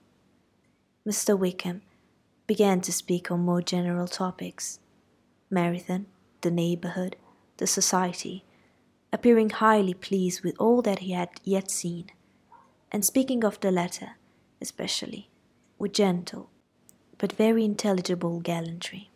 Mr. 1.08 1.38
Wickham 1.38 1.82
began 2.48 2.82
to 2.82 2.92
speak 2.92 3.32
on 3.32 3.40
more 3.40 3.62
general 3.62 4.08
topics 4.08 4.80
Meryton, 5.52 6.06
the 6.42 6.52
neighbourhood, 6.52 7.16
the 7.58 7.68
society, 7.68 8.44
appearing 9.16 9.50
highly 9.50 9.94
pleased 9.94 10.44
with 10.44 10.56
all 10.60 10.82
that 10.82 11.00
he 11.00 11.14
had 11.14 11.30
yet 11.46 11.72
seen, 11.72 12.06
and 12.92 13.06
speaking 13.06 13.46
of 13.46 13.58
the 13.62 13.72
latter, 13.72 14.18
especially, 14.60 15.30
with 15.80 15.94
gentle 15.94 16.50
but 17.18 17.32
very 17.32 17.64
intelligible 17.64 18.42
gallantry. 18.42 19.10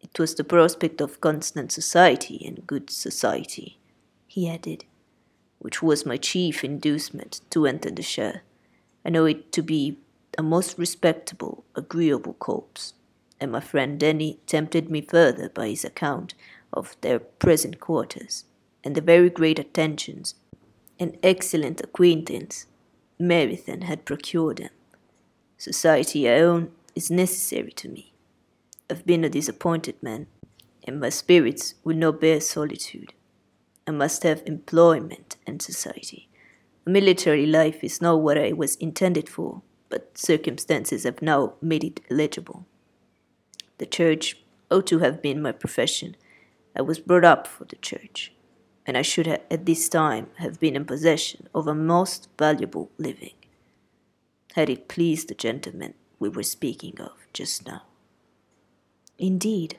It 0.00 0.18
was 0.18 0.34
the 0.34 0.42
prospect 0.42 1.00
of 1.00 1.20
constant 1.20 1.70
society 1.70 2.42
and 2.44 2.66
good 2.66 2.90
society, 2.90 3.78
he 4.26 4.48
added, 4.50 4.84
which 5.60 5.80
was 5.80 6.04
my 6.04 6.16
chief 6.16 6.64
inducement 6.64 7.40
to 7.50 7.64
enter 7.64 7.92
the 7.92 8.02
shire. 8.02 8.42
I 9.04 9.10
know 9.10 9.24
it 9.24 9.52
to 9.52 9.62
be 9.62 9.98
a 10.36 10.42
most 10.42 10.76
respectable, 10.78 11.64
agreeable 11.76 12.34
corpse, 12.34 12.94
and 13.40 13.52
my 13.52 13.60
friend 13.60 14.00
Denny 14.00 14.40
tempted 14.46 14.90
me 14.90 15.00
further 15.00 15.48
by 15.48 15.68
his 15.68 15.84
account 15.84 16.34
of 16.72 16.96
their 17.02 17.20
present 17.20 17.78
quarters, 17.78 18.44
and 18.84 18.94
the 18.94 19.00
very 19.00 19.30
great 19.30 19.58
attentions 19.58 20.34
and 20.98 21.16
excellent 21.22 21.80
acquaintance 21.80 22.66
Meryton 23.20 23.84
had 23.84 24.04
procured 24.04 24.58
them. 24.58 24.70
Society, 25.56 26.28
I 26.28 26.40
own, 26.40 26.70
is 26.94 27.10
necessary 27.10 27.72
to 27.72 27.88
me. 27.88 28.12
I've 28.88 29.04
been 29.04 29.24
a 29.24 29.28
disappointed 29.28 29.96
man, 30.02 30.28
and 30.84 31.00
my 31.00 31.08
spirits 31.08 31.74
will 31.84 31.96
not 31.96 32.20
bear 32.20 32.40
solitude. 32.40 33.12
I 33.86 33.90
must 33.90 34.22
have 34.22 34.42
employment 34.46 35.36
and 35.46 35.60
society. 35.60 36.28
A 36.86 36.90
military 36.90 37.46
life 37.46 37.82
is 37.82 38.00
not 38.00 38.20
what 38.20 38.38
I 38.38 38.52
was 38.52 38.76
intended 38.76 39.28
for, 39.28 39.62
but 39.88 40.16
circumstances 40.16 41.04
have 41.04 41.20
now 41.22 41.54
made 41.60 41.84
it 41.84 42.00
eligible. 42.10 42.66
The 43.78 43.86
church 43.86 44.36
ought 44.70 44.86
to 44.88 44.98
have 44.98 45.22
been 45.22 45.42
my 45.42 45.52
profession. 45.52 46.16
I 46.76 46.82
was 46.82 46.98
brought 46.98 47.24
up 47.24 47.46
for 47.46 47.64
the 47.64 47.76
church, 47.76 48.32
and 48.88 48.96
I 48.96 49.02
should 49.02 49.26
ha- 49.26 49.44
at 49.50 49.66
this 49.66 49.86
time 49.86 50.28
have 50.36 50.58
been 50.58 50.74
in 50.74 50.86
possession 50.86 51.46
of 51.54 51.68
a 51.68 51.74
most 51.74 52.28
valuable 52.38 52.90
living, 52.96 53.34
had 54.54 54.70
it 54.70 54.88
pleased 54.88 55.28
the 55.28 55.34
gentleman 55.34 55.92
we 56.18 56.30
were 56.30 56.42
speaking 56.42 56.98
of 56.98 57.12
just 57.34 57.66
now. 57.66 57.82
Indeed. 59.18 59.78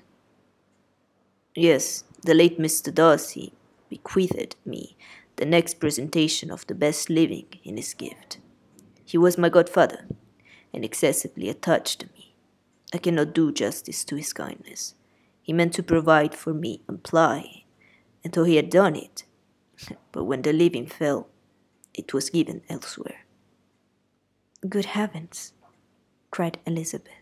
Yes, 1.55 2.03
the 2.21 2.35
late 2.35 2.59
Mr. 2.59 2.93
Darcy 2.93 3.51
bequeathed 3.89 4.55
me 4.63 4.95
the 5.37 5.45
next 5.45 5.79
presentation 5.79 6.51
of 6.51 6.67
the 6.67 6.75
best 6.75 7.09
living 7.09 7.47
in 7.63 7.77
his 7.77 7.95
gift. 7.95 8.37
He 9.03 9.17
was 9.17 9.39
my 9.39 9.49
godfather, 9.49 10.05
and 10.71 10.85
excessively 10.85 11.49
attached 11.49 12.01
to 12.01 12.09
me. 12.15 12.35
I 12.93 12.99
cannot 12.99 13.33
do 13.33 13.51
justice 13.51 14.03
to 14.05 14.17
his 14.17 14.33
kindness. 14.33 14.93
He 15.41 15.51
meant 15.51 15.73
to 15.73 15.83
provide 15.83 16.35
for 16.35 16.53
me 16.53 16.81
and 16.87 17.03
and 17.03 17.68
though 18.23 18.43
he 18.43 18.55
had 18.55 18.69
done 18.69 18.95
it, 18.95 19.23
but 20.11 20.25
when 20.25 20.41
the 20.41 20.53
living 20.53 20.85
fell, 20.85 21.27
it 21.93 22.13
was 22.13 22.29
given 22.29 22.61
elsewhere. 22.69 23.25
Good 24.67 24.85
heavens, 24.85 25.53
cried 26.31 26.59
Elizabeth. 26.65 27.13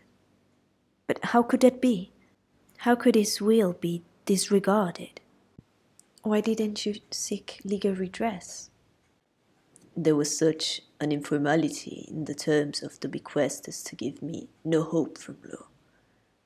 But 1.06 1.18
how 1.22 1.42
could 1.42 1.60
that 1.60 1.80
be? 1.80 2.12
How 2.78 2.94
could 2.94 3.14
his 3.14 3.40
will 3.40 3.72
be 3.72 4.02
disregarded? 4.24 5.20
Why 6.22 6.40
didn't 6.40 6.84
you 6.84 6.96
seek 7.10 7.60
legal 7.64 7.94
redress? 7.94 8.70
There 9.96 10.16
was 10.16 10.36
such 10.36 10.82
an 11.00 11.10
informality 11.10 12.06
in 12.08 12.24
the 12.26 12.34
terms 12.34 12.82
of 12.82 13.00
the 13.00 13.08
bequest 13.08 13.66
as 13.66 13.82
to 13.84 13.96
give 13.96 14.20
me 14.20 14.48
no 14.64 14.82
hope 14.82 15.16
from 15.18 15.38
law. 15.44 15.66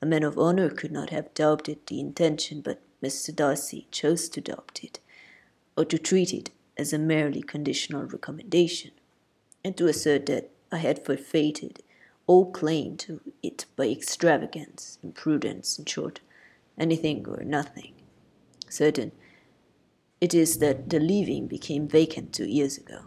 A 0.01 0.07
man 0.07 0.23
of 0.23 0.39
honor 0.39 0.71
could 0.71 0.93
not 0.93 1.11
have 1.11 1.35
doubted 1.35 1.79
the 1.87 2.01
intention, 2.01 2.61
but 2.61 2.81
Mr. 3.03 3.35
Darcy 3.35 3.87
chose 3.91 4.29
to 4.29 4.41
adopt 4.41 4.85
it, 4.85 5.01
or 5.77 5.85
to 5.85 5.99
treat 5.99 6.33
it 6.33 6.51
as 6.77 6.93
a 6.93 6.99
merely 6.99 7.43
conditional 7.43 8.05
recommendation, 8.05 8.93
and 9.65 9.77
to 9.77 9.89
assert 9.89 10.27
that 10.27 10.51
I 10.71 10.79
had 10.79 11.05
forfeited 11.05 11.83
all 12.27 12.51
claim 12.51 12.97
to 12.99 13.21
it 13.43 13.67
by 13.77 13.89
extravagance, 13.89 14.99
imprudence, 15.03 15.79
in 15.79 15.85
short, 15.85 16.21
anything 16.79 17.27
or 17.29 17.43
nothing. 17.45 17.93
Certain 18.69 19.13
it 20.21 20.33
is 20.33 20.59
that 20.59 20.89
the 20.89 21.01
living 21.01 21.49
became 21.49 21.89
vacant 21.89 22.33
two 22.33 22.47
years 22.47 22.79
ago, 22.79 23.07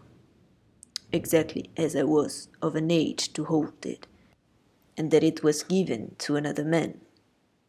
exactly 1.13 1.69
as 1.77 1.95
I 1.95 2.03
was 2.03 2.49
of 2.61 2.75
an 2.75 2.91
age 2.91 3.31
to 3.33 3.45
hold 3.45 3.85
it, 3.85 4.05
and 4.97 5.11
that 5.11 5.23
it 5.23 5.41
was 5.41 5.63
given 5.63 6.15
to 6.19 6.35
another 6.35 6.65
man, 6.65 6.99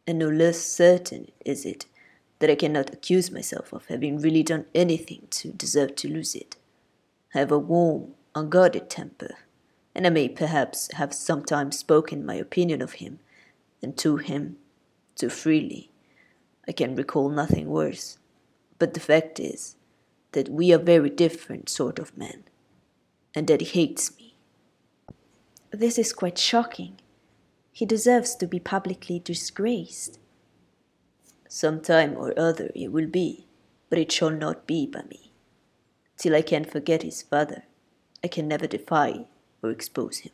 and 0.05 0.19
no 0.19 0.27
less 0.27 0.59
certain 0.59 1.31
is 1.45 1.65
it 1.65 1.85
that 2.39 2.49
I 2.49 2.55
cannot 2.55 2.93
accuse 2.93 3.31
myself 3.31 3.73
of 3.73 3.85
having 3.87 4.19
really 4.19 4.43
done 4.43 4.65
anything 4.75 5.27
to 5.31 5.51
deserve 5.51 5.95
to 5.97 6.07
lose 6.07 6.35
it. 6.35 6.55
I 7.33 7.39
have 7.39 7.51
a 7.51 7.57
warm, 7.57 8.13
unguarded 8.35 8.89
temper, 8.89 9.35
and 9.95 10.05
I 10.05 10.09
may 10.09 10.29
perhaps 10.29 10.91
have 10.93 11.13
sometimes 11.13 11.79
spoken 11.79 12.25
my 12.25 12.35
opinion 12.35 12.81
of 12.81 12.93
him, 12.93 13.19
and 13.81 13.97
to 13.97 14.17
him, 14.17 14.57
too 15.15 15.29
freely. 15.29 15.89
I 16.67 16.71
can 16.71 16.95
recall 16.95 17.29
nothing 17.29 17.67
worse. 17.67 18.19
But 18.79 18.93
the 18.93 18.99
fact 18.99 19.39
is 19.39 19.75
that 20.33 20.49
we 20.49 20.71
are 20.73 20.77
very 20.77 21.09
different 21.09 21.69
sort 21.69 21.97
of 21.97 22.15
men, 22.15 22.43
and 23.33 23.47
that 23.47 23.61
he 23.61 23.65
hates 23.65 24.15
me. 24.17 24.35
This 25.71 25.97
is 25.97 26.13
quite 26.13 26.37
shocking. 26.37 26.99
He 27.71 27.85
deserves 27.85 28.35
to 28.35 28.47
be 28.47 28.59
publicly 28.59 29.19
disgraced. 29.19 30.19
Some 31.47 31.81
time 31.81 32.15
or 32.17 32.37
other 32.37 32.71
it 32.75 32.91
will 32.91 33.07
be, 33.07 33.47
but 33.89 33.99
it 33.99 34.11
shall 34.11 34.29
not 34.29 34.67
be 34.67 34.85
by 34.85 35.03
me. 35.03 35.31
Till 36.17 36.35
I 36.35 36.41
can 36.41 36.65
forget 36.65 37.03
his 37.03 37.21
father, 37.21 37.63
I 38.23 38.27
can 38.27 38.47
never 38.47 38.67
defy 38.67 39.25
or 39.61 39.69
expose 39.69 40.19
him. 40.19 40.31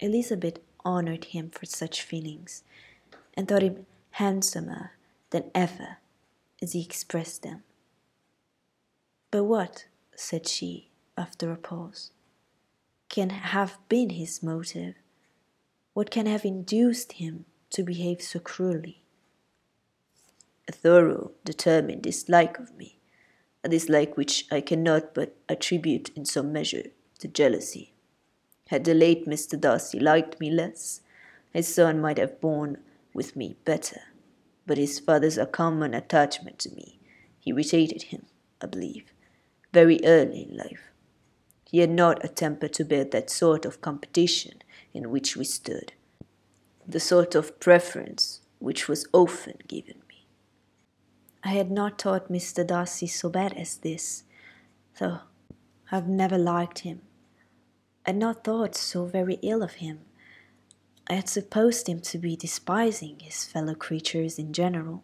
Elizabeth 0.00 0.58
honored 0.84 1.26
him 1.26 1.50
for 1.50 1.66
such 1.66 2.02
feelings, 2.02 2.62
and 3.34 3.46
thought 3.46 3.62
him 3.62 3.86
handsomer 4.12 4.92
than 5.30 5.50
ever 5.54 5.98
as 6.60 6.72
he 6.72 6.82
expressed 6.82 7.42
them. 7.42 7.62
But 9.30 9.44
what, 9.44 9.86
said 10.16 10.48
she, 10.48 10.88
after 11.16 11.52
a 11.52 11.56
pause, 11.56 12.10
can 13.08 13.30
have 13.30 13.78
been 13.88 14.10
his 14.10 14.42
motive? 14.42 14.94
What 15.94 16.10
can 16.10 16.26
have 16.26 16.44
induced 16.44 17.12
him 17.12 17.44
to 17.70 17.82
behave 17.82 18.22
so 18.22 18.38
cruelly? 18.38 18.99
A 20.70 20.72
thorough, 20.72 21.32
determined 21.44 22.04
dislike 22.04 22.56
of 22.60 22.76
me, 22.76 23.00
a 23.64 23.68
dislike 23.68 24.16
which 24.16 24.46
I 24.52 24.60
cannot 24.60 25.12
but 25.12 25.36
attribute 25.48 26.10
in 26.14 26.24
some 26.24 26.52
measure 26.52 26.84
to 27.18 27.26
jealousy. 27.26 27.92
Had 28.68 28.84
the 28.84 28.94
late 28.94 29.26
Mr. 29.26 29.60
Darcy 29.60 29.98
liked 29.98 30.38
me 30.38 30.48
less, 30.48 31.00
his 31.52 31.66
son 31.74 32.00
might 32.00 32.18
have 32.18 32.40
borne 32.40 32.78
with 33.12 33.34
me 33.34 33.56
better 33.64 34.02
but 34.70 34.78
his 34.78 35.00
father's 35.00 35.36
common 35.50 35.94
attachment 35.94 36.60
to 36.60 36.72
me 36.72 37.00
irritated 37.44 38.02
him, 38.02 38.26
I 38.62 38.66
believe, 38.66 39.12
very 39.72 39.98
early 40.04 40.46
in 40.48 40.56
life. 40.56 40.92
He 41.68 41.78
had 41.78 41.90
not 41.90 42.24
a 42.24 42.28
temper 42.28 42.68
to 42.68 42.84
bear 42.84 43.02
that 43.02 43.30
sort 43.30 43.64
of 43.64 43.80
competition 43.80 44.62
in 44.94 45.10
which 45.10 45.36
we 45.36 45.44
stood, 45.44 45.92
the 46.86 47.00
sort 47.00 47.34
of 47.34 47.58
preference 47.58 48.42
which 48.60 48.86
was 48.86 49.08
often 49.12 49.56
given. 49.66 49.99
I 51.42 51.50
had 51.50 51.70
not 51.70 52.00
thought 52.00 52.30
Mr. 52.30 52.66
Darcy 52.66 53.06
so 53.06 53.30
bad 53.30 53.54
as 53.54 53.78
this, 53.78 54.24
though 54.98 55.20
I've 55.90 56.08
never 56.08 56.36
liked 56.36 56.80
him. 56.80 57.00
I 58.06 58.10
had 58.10 58.16
not 58.16 58.44
thought 58.44 58.74
so 58.74 59.06
very 59.06 59.38
ill 59.42 59.62
of 59.62 59.74
him. 59.74 60.00
I 61.08 61.14
had 61.14 61.28
supposed 61.28 61.88
him 61.88 62.00
to 62.00 62.18
be 62.18 62.36
despising 62.36 63.20
his 63.20 63.44
fellow 63.44 63.74
creatures 63.74 64.38
in 64.38 64.52
general, 64.52 65.02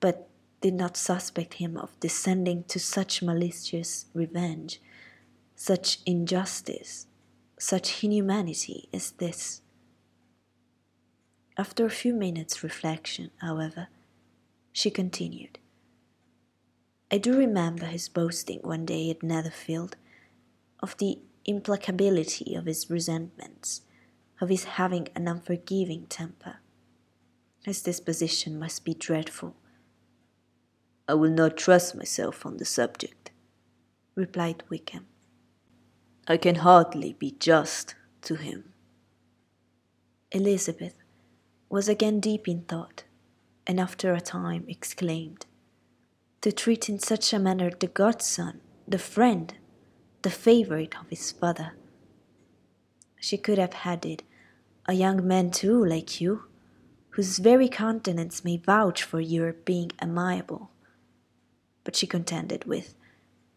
but 0.00 0.28
did 0.60 0.74
not 0.74 0.96
suspect 0.96 1.54
him 1.54 1.76
of 1.76 1.98
descending 2.00 2.64
to 2.64 2.80
such 2.80 3.22
malicious 3.22 4.06
revenge, 4.12 4.80
such 5.54 6.00
injustice, 6.04 7.06
such 7.58 8.02
inhumanity 8.02 8.88
as 8.92 9.12
this. 9.12 9.62
After 11.56 11.86
a 11.86 11.90
few 11.90 12.12
minutes' 12.12 12.62
reflection, 12.62 13.30
however, 13.40 13.88
she 14.72 14.90
continued. 14.90 15.58
I 17.10 17.18
do 17.18 17.36
remember 17.36 17.86
his 17.86 18.08
boasting 18.08 18.60
one 18.62 18.84
day 18.84 19.10
at 19.10 19.22
Netherfield 19.22 19.96
of 20.80 20.96
the 20.98 21.18
implacability 21.44 22.54
of 22.54 22.66
his 22.66 22.90
resentments 22.90 23.82
of 24.40 24.48
his 24.48 24.64
having 24.64 25.08
an 25.14 25.26
unforgiving 25.26 26.06
temper. 26.06 26.56
His 27.64 27.82
disposition 27.82 28.58
must 28.58 28.84
be 28.84 28.94
dreadful. 28.94 29.56
I 31.08 31.14
will 31.14 31.30
not 31.30 31.56
trust 31.56 31.94
myself 31.94 32.46
on 32.46 32.58
the 32.58 32.64
subject, 32.64 33.30
replied 34.14 34.62
Wickham. 34.68 35.06
I 36.26 36.36
can 36.36 36.56
hardly 36.56 37.14
be 37.14 37.34
just 37.38 37.94
to 38.22 38.36
him. 38.36 38.72
Elizabeth 40.30 40.94
was 41.70 41.88
again 41.88 42.20
deep 42.20 42.46
in 42.46 42.62
thought, 42.62 43.04
and 43.68 43.78
after 43.78 44.14
a 44.14 44.20
time 44.20 44.64
exclaimed, 44.66 45.44
To 46.40 46.50
treat 46.50 46.88
in 46.88 46.98
such 46.98 47.34
a 47.34 47.38
manner 47.38 47.70
the 47.70 47.86
godson, 47.86 48.62
the 48.88 48.98
friend, 48.98 49.52
the 50.22 50.30
favourite 50.30 50.98
of 50.98 51.10
his 51.10 51.30
father. 51.30 51.72
She 53.20 53.36
could 53.36 53.58
have 53.58 53.74
added, 53.84 54.22
a 54.86 54.94
young 54.94 55.26
man 55.26 55.50
too, 55.50 55.84
like 55.84 56.18
you, 56.18 56.44
whose 57.10 57.38
very 57.38 57.68
countenance 57.68 58.42
may 58.42 58.56
vouch 58.56 59.02
for 59.02 59.20
your 59.20 59.52
being 59.52 59.92
amiable. 60.00 60.70
But 61.84 61.94
she 61.94 62.06
contended 62.06 62.64
with, 62.64 62.94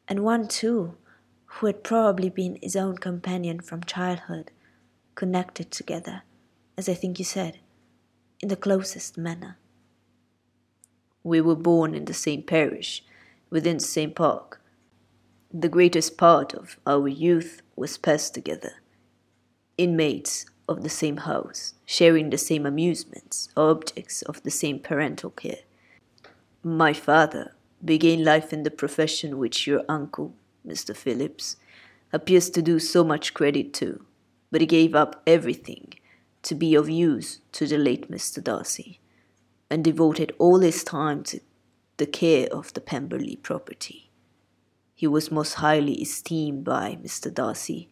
and 0.09 0.25
one 0.25 0.49
too, 0.49 0.97
who 1.45 1.67
had 1.67 1.83
probably 1.83 2.29
been 2.29 2.57
his 2.61 2.75
own 2.75 2.97
companion 2.97 3.61
from 3.61 3.83
childhood, 3.83 4.51
connected 5.15 5.71
together, 5.71 6.23
as 6.77 6.89
I 6.89 6.95
think 6.95 7.17
you 7.17 7.25
said, 7.25 7.59
in 8.41 8.49
the 8.49 8.55
closest 8.57 9.17
manner. 9.17 9.57
We 11.23 11.41
were 11.41 11.55
born 11.55 11.93
in 11.93 12.05
the 12.05 12.13
same 12.13 12.43
parish, 12.43 13.03
within 13.49 13.77
the 13.77 13.83
same 13.83 14.11
park. 14.11 14.61
The 15.53 15.69
greatest 15.69 16.17
part 16.17 16.53
of 16.53 16.79
our 16.87 17.07
youth 17.07 17.61
was 17.75 17.97
passed 17.97 18.33
together, 18.33 18.75
inmates 19.77 20.45
of 20.69 20.83
the 20.83 20.89
same 20.89 21.17
house, 21.17 21.73
sharing 21.85 22.29
the 22.29 22.37
same 22.37 22.65
amusements, 22.65 23.49
objects 23.57 24.21
of 24.21 24.41
the 24.43 24.49
same 24.49 24.79
parental 24.79 25.29
care. 25.31 25.59
My 26.63 26.93
father 26.93 27.53
began 27.83 28.23
life 28.23 28.53
in 28.53 28.63
the 28.63 28.71
profession 28.71 29.37
which 29.37 29.67
your 29.67 29.83
uncle, 29.89 30.33
Mr. 30.65 30.95
Phillips, 30.95 31.57
appears 32.13 32.49
to 32.51 32.61
do 32.61 32.79
so 32.79 33.03
much 33.03 33.33
credit 33.33 33.73
to, 33.73 34.05
but 34.51 34.61
he 34.61 34.67
gave 34.67 34.95
up 34.95 35.21
everything 35.27 35.93
to 36.43 36.55
be 36.55 36.75
of 36.75 36.89
use 36.89 37.41
to 37.51 37.67
the 37.67 37.77
late 37.77 38.09
Mr. 38.09 38.41
Darcy, 38.41 39.00
and 39.71 39.85
devoted 39.85 40.35
all 40.37 40.59
his 40.59 40.83
time 40.83 41.23
to 41.23 41.39
the 41.95 42.05
care 42.05 42.47
of 42.47 42.73
the 42.73 42.81
Pemberley 42.81 43.37
property. 43.37 44.11
He 44.93 45.07
was 45.07 45.31
most 45.31 45.55
highly 45.55 45.93
esteemed 45.93 46.65
by 46.65 46.99
Mr. 47.01 47.33
Darcy, 47.33 47.89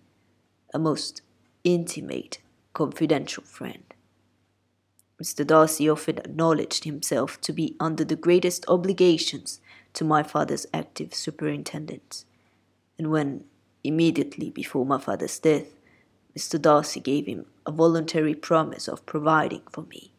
a 0.74 0.78
most 0.78 1.22
intimate, 1.64 2.40
confidential 2.74 3.44
friend. 3.44 3.94
Mr. 5.22 5.48
Darcy 5.48 5.90
often 5.90 6.18
acknowledged 6.18 6.84
himself 6.84 7.40
to 7.42 7.54
be 7.54 7.76
under 7.80 8.04
the 8.04 8.16
greatest 8.16 8.66
obligations 8.68 9.62
to 9.94 10.04
my 10.04 10.22
father's 10.22 10.68
active 10.74 11.14
superintendence, 11.14 12.26
and 12.98 13.10
when, 13.10 13.46
immediately 13.86 14.50
before 14.50 14.86
my 14.86 14.98
father's 14.98 15.40
death, 15.40 15.80
Mr. 16.38 16.62
Darcy 16.62 17.00
gave 17.00 17.26
him 17.26 17.46
a 17.66 17.72
voluntary 17.72 18.36
promise 18.36 18.88
of 18.88 19.06
providing 19.06 19.64
for 19.72 19.84
me, 19.84 20.12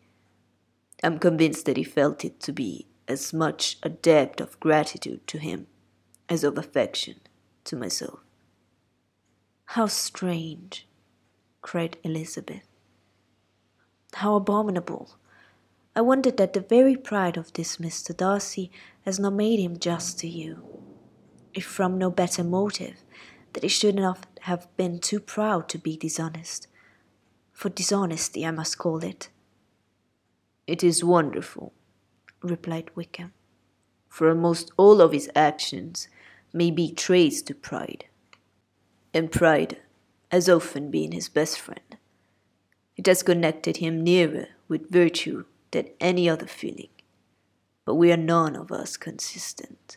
I 1.03 1.07
am 1.07 1.19
convinced 1.19 1.67
that 1.67 1.77
he 1.77 1.85
felt 1.85 2.25
it 2.25 2.41
to 2.41 2.53
be 2.53 2.87
as 3.09 3.33
much 3.33 3.79
a 3.83 3.89
debt 3.89 4.41
of 4.41 4.61
gratitude 4.61 5.27
to 5.29 5.39
him 5.39 5.67
as 6.29 6.45
of 6.45 6.59
affection 6.59 7.17
to 7.65 7.77
myself. 7.77 8.21
How 9.67 9.87
strange, 9.87 10.87
cried 11.63 11.97
Elizabeth. 12.03 12.67
How 14.15 14.35
abominable! 14.35 15.17
I 15.95 16.03
wonder 16.03 16.31
that 16.31 16.53
the 16.53 16.61
very 16.61 16.97
pride 16.97 17.37
of 17.37 17.53
this 17.53 17.79
Mr. 17.79 18.17
Darcy 18.17 18.71
has 19.05 19.19
not 19.19 19.33
made 19.33 19.59
him 19.59 19.79
just 19.79 20.19
to 20.21 20.29
you. 20.29 20.63
If 21.53 21.65
from 21.65 21.99
no 21.99 22.11
better 22.11 22.45
motive, 22.45 23.03
that 23.53 23.63
he 23.63 23.69
should 23.69 23.97
not 23.97 24.27
have 24.43 24.69
been 24.77 25.01
too 25.01 25.21
proud 25.21 25.69
to 25.71 25.79
be 25.79 25.97
dishonest. 25.97 26.69
For 27.53 27.69
dishonesty, 27.69 28.47
I 28.47 28.53
must 28.53 28.79
call 28.79 29.03
it. 29.03 29.29
It 30.71 30.85
is 30.85 31.03
wonderful, 31.03 31.73
replied 32.43 32.93
Wickham, 32.95 33.33
for 34.09 34.29
almost 34.29 34.71
all 34.77 35.01
of 35.01 35.11
his 35.11 35.29
actions 35.35 36.07
may 36.53 36.71
be 36.71 36.93
traced 36.93 37.49
to 37.49 37.57
pride. 37.57 38.05
And 39.13 39.33
pride 39.33 39.79
has 40.31 40.49
often 40.49 40.93
been 40.93 41.11
his 41.11 41.29
best 41.29 41.59
friend. 41.59 41.97
It 42.97 43.09
has 43.09 43.25
connected 43.25 43.79
him 43.79 44.05
nearer 44.05 44.47
with 44.69 44.93
virtue 44.93 45.47
than 45.73 45.89
any 45.99 46.29
other 46.29 46.47
feeling. 46.47 46.91
But 47.85 47.97
we 47.97 48.13
are 48.13 48.17
none 48.17 48.55
of 48.55 48.71
us 48.71 48.97
consistent. 48.97 49.97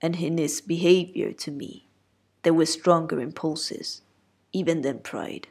And 0.00 0.16
in 0.16 0.38
his 0.38 0.62
behavior 0.62 1.30
to 1.30 1.50
me, 1.50 1.90
there 2.42 2.54
were 2.54 2.64
stronger 2.64 3.20
impulses, 3.20 4.00
even 4.54 4.80
than 4.80 5.00
pride. 5.00 5.48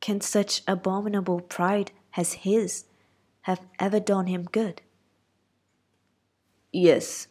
Can 0.00 0.20
such 0.20 0.62
abominable 0.68 1.40
pride 1.40 1.90
as 2.16 2.32
his 2.32 2.84
have 3.42 3.60
ever 3.78 4.00
done 4.00 4.26
him 4.26 4.44
good? 4.44 4.80
Yes, 6.72 7.28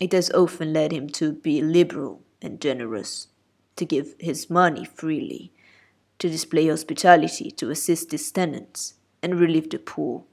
it 0.00 0.12
has 0.12 0.30
often 0.30 0.72
led 0.72 0.92
him 0.92 1.08
to 1.10 1.32
be 1.32 1.60
liberal 1.60 2.22
and 2.40 2.60
generous, 2.60 3.28
to 3.76 3.84
give 3.84 4.14
his 4.18 4.48
money 4.48 4.84
freely, 4.84 5.52
to 6.18 6.28
display 6.28 6.68
hospitality, 6.68 7.50
to 7.50 7.70
assist 7.70 8.12
his 8.12 8.30
tenants, 8.30 8.94
and 9.22 9.38
relieve 9.38 9.70
the 9.70 9.78
poor. 9.78 10.24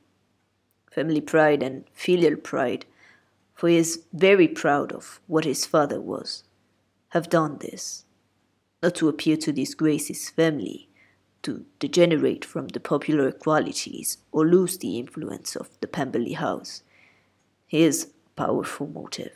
Family 0.92 1.22
pride 1.22 1.62
and 1.62 1.86
filial 1.94 2.36
pride, 2.36 2.86
for 3.54 3.70
he 3.70 3.78
is 3.78 4.04
very 4.14 4.48
proud 4.48 4.92
of 4.92 5.20
what 5.28 5.46
his 5.46 5.66
father 5.66 6.00
was, 6.00 6.44
have 7.10 7.30
done 7.30 7.58
this, 7.58 8.06
not 8.82 8.96
to 8.96 9.10
appear 9.10 9.36
to 9.38 9.52
disgrace 9.52 10.08
his 10.08 10.30
family, 10.30 10.87
to 11.44 11.66
degenerate 11.80 12.44
from 12.44 12.68
the 12.70 12.80
popular 12.80 13.32
qualities 13.32 14.18
or 14.32 14.46
lose 14.46 14.78
the 14.78 14.98
influence 14.98 15.56
of 15.56 15.70
the 15.82 15.88
Pemberley 15.88 16.34
house. 16.34 16.84
His 17.66 18.12
powerful 18.36 18.88
motive. 18.88 19.34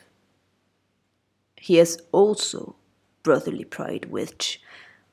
He 1.57 1.75
has 1.75 2.01
also 2.11 2.75
brotherly 3.23 3.65
pride, 3.65 4.05
which, 4.05 4.61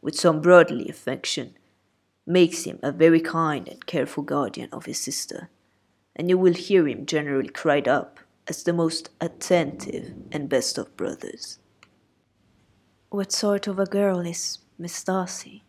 with 0.01 0.19
some 0.19 0.41
brotherly 0.41 0.89
affection, 0.89 1.55
makes 2.27 2.65
him 2.65 2.79
a 2.83 2.93
very 2.93 3.21
kind 3.21 3.69
and 3.69 3.85
careful 3.87 4.23
guardian 4.23 4.69
of 4.73 4.87
his 4.87 4.99
sister, 4.99 5.51
and 6.15 6.29
you 6.29 6.39
will 6.39 6.55
hear 6.55 6.87
him 6.87 7.07
generally 7.07 7.49
cried 7.49 7.89
up 7.89 8.21
as 8.47 8.63
the 8.63 8.73
most 8.73 9.11
attentive 9.21 10.15
and 10.33 10.49
best 10.49 10.79
of 10.79 10.97
brothers. 10.97 11.59
What 13.11 13.33
sort 13.33 13.67
of 13.67 13.79
a 13.79 13.87
girl 13.87 14.21
is 14.21 14.59
Miss 14.79 15.03
Darcy? 15.03 15.65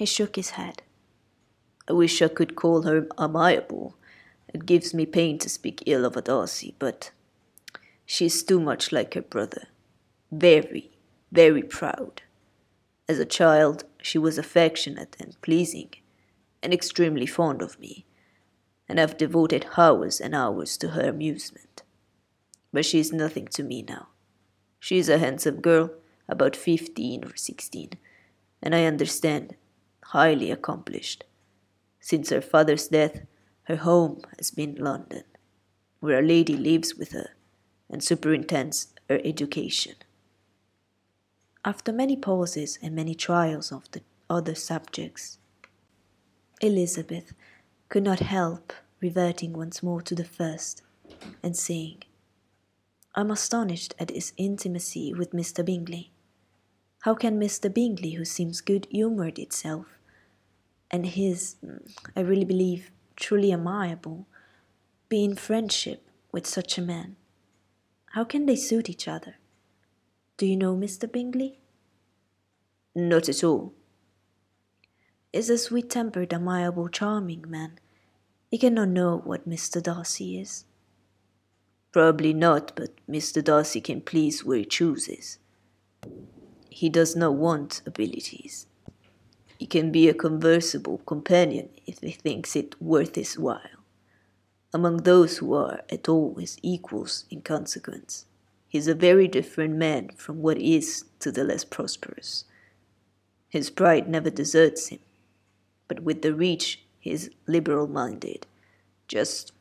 He 0.00 0.06
shook 0.06 0.36
his 0.36 0.52
head. 0.52 0.80
I 1.86 1.92
wish 1.92 2.22
I 2.22 2.28
could 2.28 2.56
call 2.56 2.84
her 2.84 3.06
amiable. 3.18 3.96
It 4.48 4.64
gives 4.64 4.94
me 4.94 5.04
pain 5.04 5.36
to 5.40 5.50
speak 5.50 5.82
ill 5.84 6.06
of 6.06 6.16
a 6.16 6.22
Darcy, 6.22 6.74
but 6.78 7.10
she 8.06 8.24
is 8.24 8.42
too 8.42 8.60
much 8.60 8.92
like 8.92 9.12
her 9.12 9.20
brother. 9.20 9.64
Very, 10.32 10.92
very 11.30 11.62
proud. 11.62 12.22
As 13.10 13.18
a 13.18 13.26
child, 13.26 13.84
she 14.00 14.16
was 14.16 14.38
affectionate 14.38 15.18
and 15.20 15.38
pleasing, 15.42 15.90
and 16.62 16.72
extremely 16.72 17.26
fond 17.26 17.60
of 17.60 17.78
me, 17.78 18.06
and 18.88 18.98
I've 18.98 19.18
devoted 19.18 19.66
hours 19.76 20.18
and 20.18 20.34
hours 20.34 20.78
to 20.78 20.92
her 20.92 21.10
amusement. 21.10 21.82
But 22.72 22.86
she 22.86 23.00
is 23.00 23.12
nothing 23.12 23.48
to 23.48 23.62
me 23.62 23.82
now. 23.82 24.08
She 24.78 24.96
is 24.96 25.10
a 25.10 25.18
handsome 25.18 25.60
girl, 25.60 25.90
about 26.26 26.56
fifteen 26.56 27.22
or 27.22 27.36
sixteen, 27.36 27.90
and 28.62 28.74
I 28.74 28.84
understand, 28.86 29.56
highly 30.10 30.50
accomplished. 30.50 31.22
Since 32.00 32.30
her 32.30 32.40
father's 32.40 32.88
death, 32.88 33.20
her 33.64 33.76
home 33.76 34.22
has 34.38 34.50
been 34.50 34.74
London, 34.74 35.22
where 36.00 36.18
a 36.18 36.26
lady 36.26 36.56
lives 36.56 36.96
with 36.96 37.12
her 37.12 37.30
and 37.88 38.02
superintends 38.02 38.88
her 39.08 39.20
education. 39.24 39.94
After 41.64 41.92
many 41.92 42.16
pauses 42.16 42.78
and 42.82 42.96
many 42.96 43.14
trials 43.14 43.70
of 43.70 43.88
the 43.92 44.02
other 44.28 44.56
subjects, 44.56 45.38
Elizabeth 46.60 47.32
could 47.88 48.02
not 48.02 48.18
help 48.18 48.72
reverting 49.00 49.52
once 49.52 49.80
more 49.80 50.02
to 50.02 50.14
the 50.16 50.24
first 50.24 50.82
and 51.40 51.56
saying, 51.56 52.02
I 53.14 53.20
am 53.20 53.30
astonished 53.30 53.94
at 53.98 54.10
his 54.10 54.32
intimacy 54.36 55.14
with 55.14 55.30
Mr. 55.30 55.64
Bingley. 55.64 56.10
How 57.02 57.14
can 57.14 57.38
Mr. 57.38 57.72
Bingley, 57.72 58.12
who 58.12 58.24
seems 58.24 58.60
good 58.60 58.86
humoured 58.90 59.38
itself, 59.38 59.86
and 60.90 61.06
his, 61.06 61.56
mm, 61.64 61.90
I 62.16 62.20
really 62.20 62.44
believe, 62.44 62.90
truly 63.16 63.52
amiable, 63.52 64.26
be 65.08 65.24
in 65.24 65.36
friendship 65.36 66.08
with 66.32 66.46
such 66.46 66.78
a 66.78 66.82
man? 66.82 67.16
How 68.12 68.24
can 68.24 68.46
they 68.46 68.56
suit 68.56 68.90
each 68.90 69.06
other? 69.06 69.36
Do 70.36 70.46
you 70.46 70.56
know 70.56 70.74
Mr. 70.74 71.10
Bingley? 71.10 71.60
Not 72.94 73.28
at 73.28 73.44
all. 73.44 73.74
Is 75.32 75.48
a 75.48 75.58
sweet 75.58 75.90
tempered, 75.90 76.32
amiable, 76.32 76.88
charming 76.88 77.44
man. 77.48 77.78
He 78.50 78.58
cannot 78.58 78.88
know 78.88 79.18
what 79.18 79.48
Mr. 79.48 79.80
Darcy 79.80 80.40
is. 80.40 80.64
Probably 81.92 82.32
not, 82.32 82.72
but 82.74 82.90
Mr. 83.08 83.42
Darcy 83.42 83.80
can 83.80 84.00
please 84.00 84.44
where 84.44 84.58
he 84.58 84.64
chooses. 84.64 85.38
He 86.68 86.88
does 86.88 87.14
not 87.14 87.34
want 87.34 87.82
abilities. 87.86 88.66
Can 89.70 89.92
be 89.92 90.08
a 90.08 90.14
conversable 90.14 90.98
companion 91.06 91.68
if 91.86 92.00
he 92.00 92.10
thinks 92.10 92.56
it 92.56 92.74
worth 92.82 93.14
his 93.14 93.38
while. 93.38 93.78
Among 94.74 94.98
those 94.98 95.38
who 95.38 95.54
are 95.54 95.82
at 95.88 96.08
all 96.08 96.34
his 96.34 96.58
equals 96.60 97.24
in 97.30 97.42
consequence, 97.42 98.26
he 98.66 98.78
is 98.78 98.88
a 98.88 98.96
very 98.96 99.28
different 99.28 99.76
man 99.76 100.10
from 100.16 100.42
what 100.42 100.58
is 100.58 101.04
to 101.20 101.30
the 101.30 101.44
less 101.44 101.64
prosperous. 101.64 102.46
His 103.48 103.70
pride 103.70 104.08
never 104.08 104.28
deserts 104.28 104.88
him, 104.88 104.98
but 105.86 106.00
with 106.00 106.22
the 106.22 106.34
rich 106.34 106.82
he 106.98 107.12
is 107.12 107.30
liberal 107.46 107.86
minded, 107.86 108.48
just 109.06 109.52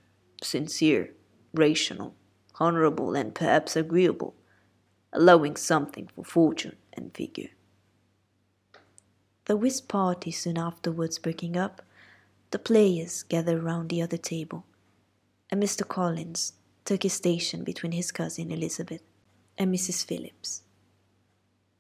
sincere, 0.41 1.12
rational, 1.54 2.15
honorable, 2.60 3.15
and 3.15 3.36
perhaps 3.36 3.76
agreeable, 3.76 4.34
allowing 5.13 5.56
something 5.56 6.10
for 6.15 6.24
fortune 6.24 6.78
and 6.93 7.13
figure. 7.13 7.50
The 9.50 9.58
whist 9.58 9.88
party 9.88 10.30
soon 10.30 10.60
afterwards 10.60 11.18
breaking 11.18 11.58
up, 11.58 11.82
the 12.52 12.60
players 12.60 13.24
gathered 13.24 13.64
round 13.64 13.90
the 13.90 14.00
other 14.00 14.16
table, 14.16 14.64
and 15.50 15.60
Mr. 15.60 15.88
Collins 15.88 16.54
took 16.86 17.02
his 17.02 17.14
station 17.14 17.64
between 17.64 17.94
his 17.94 18.12
cousin 18.12 18.52
Elizabeth 18.52 19.02
and 19.58 19.74
Mrs. 19.74 20.06
Phillips. 20.06 20.62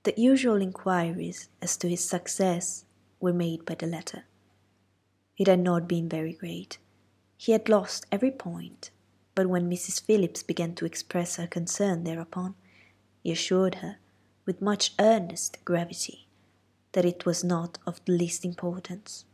The 0.01 0.15
usual 0.17 0.59
inquiries 0.59 1.47
as 1.61 1.77
to 1.77 1.87
his 1.87 2.03
success 2.03 2.85
were 3.19 3.33
made 3.33 3.65
by 3.65 3.75
the 3.75 3.85
latter. 3.85 4.23
It 5.37 5.45
had 5.45 5.59
not 5.59 5.87
been 5.87 6.09
very 6.09 6.33
great. 6.33 6.79
He 7.37 7.51
had 7.51 7.69
lost 7.69 8.07
every 8.11 8.31
point, 8.31 8.89
but 9.35 9.45
when 9.45 9.69
Mrs. 9.69 10.01
Phillips 10.01 10.41
began 10.41 10.73
to 10.73 10.87
express 10.87 11.35
her 11.35 11.45
concern 11.45 12.03
thereupon, 12.03 12.55
he 13.21 13.31
assured 13.31 13.75
her, 13.75 13.97
with 14.47 14.59
much 14.59 14.95
earnest 14.97 15.63
gravity, 15.65 16.28
that 16.93 17.05
it 17.05 17.25
was 17.25 17.43
not 17.43 17.77
of 17.85 18.03
the 18.05 18.11
least 18.13 18.43
importance, 18.43 19.25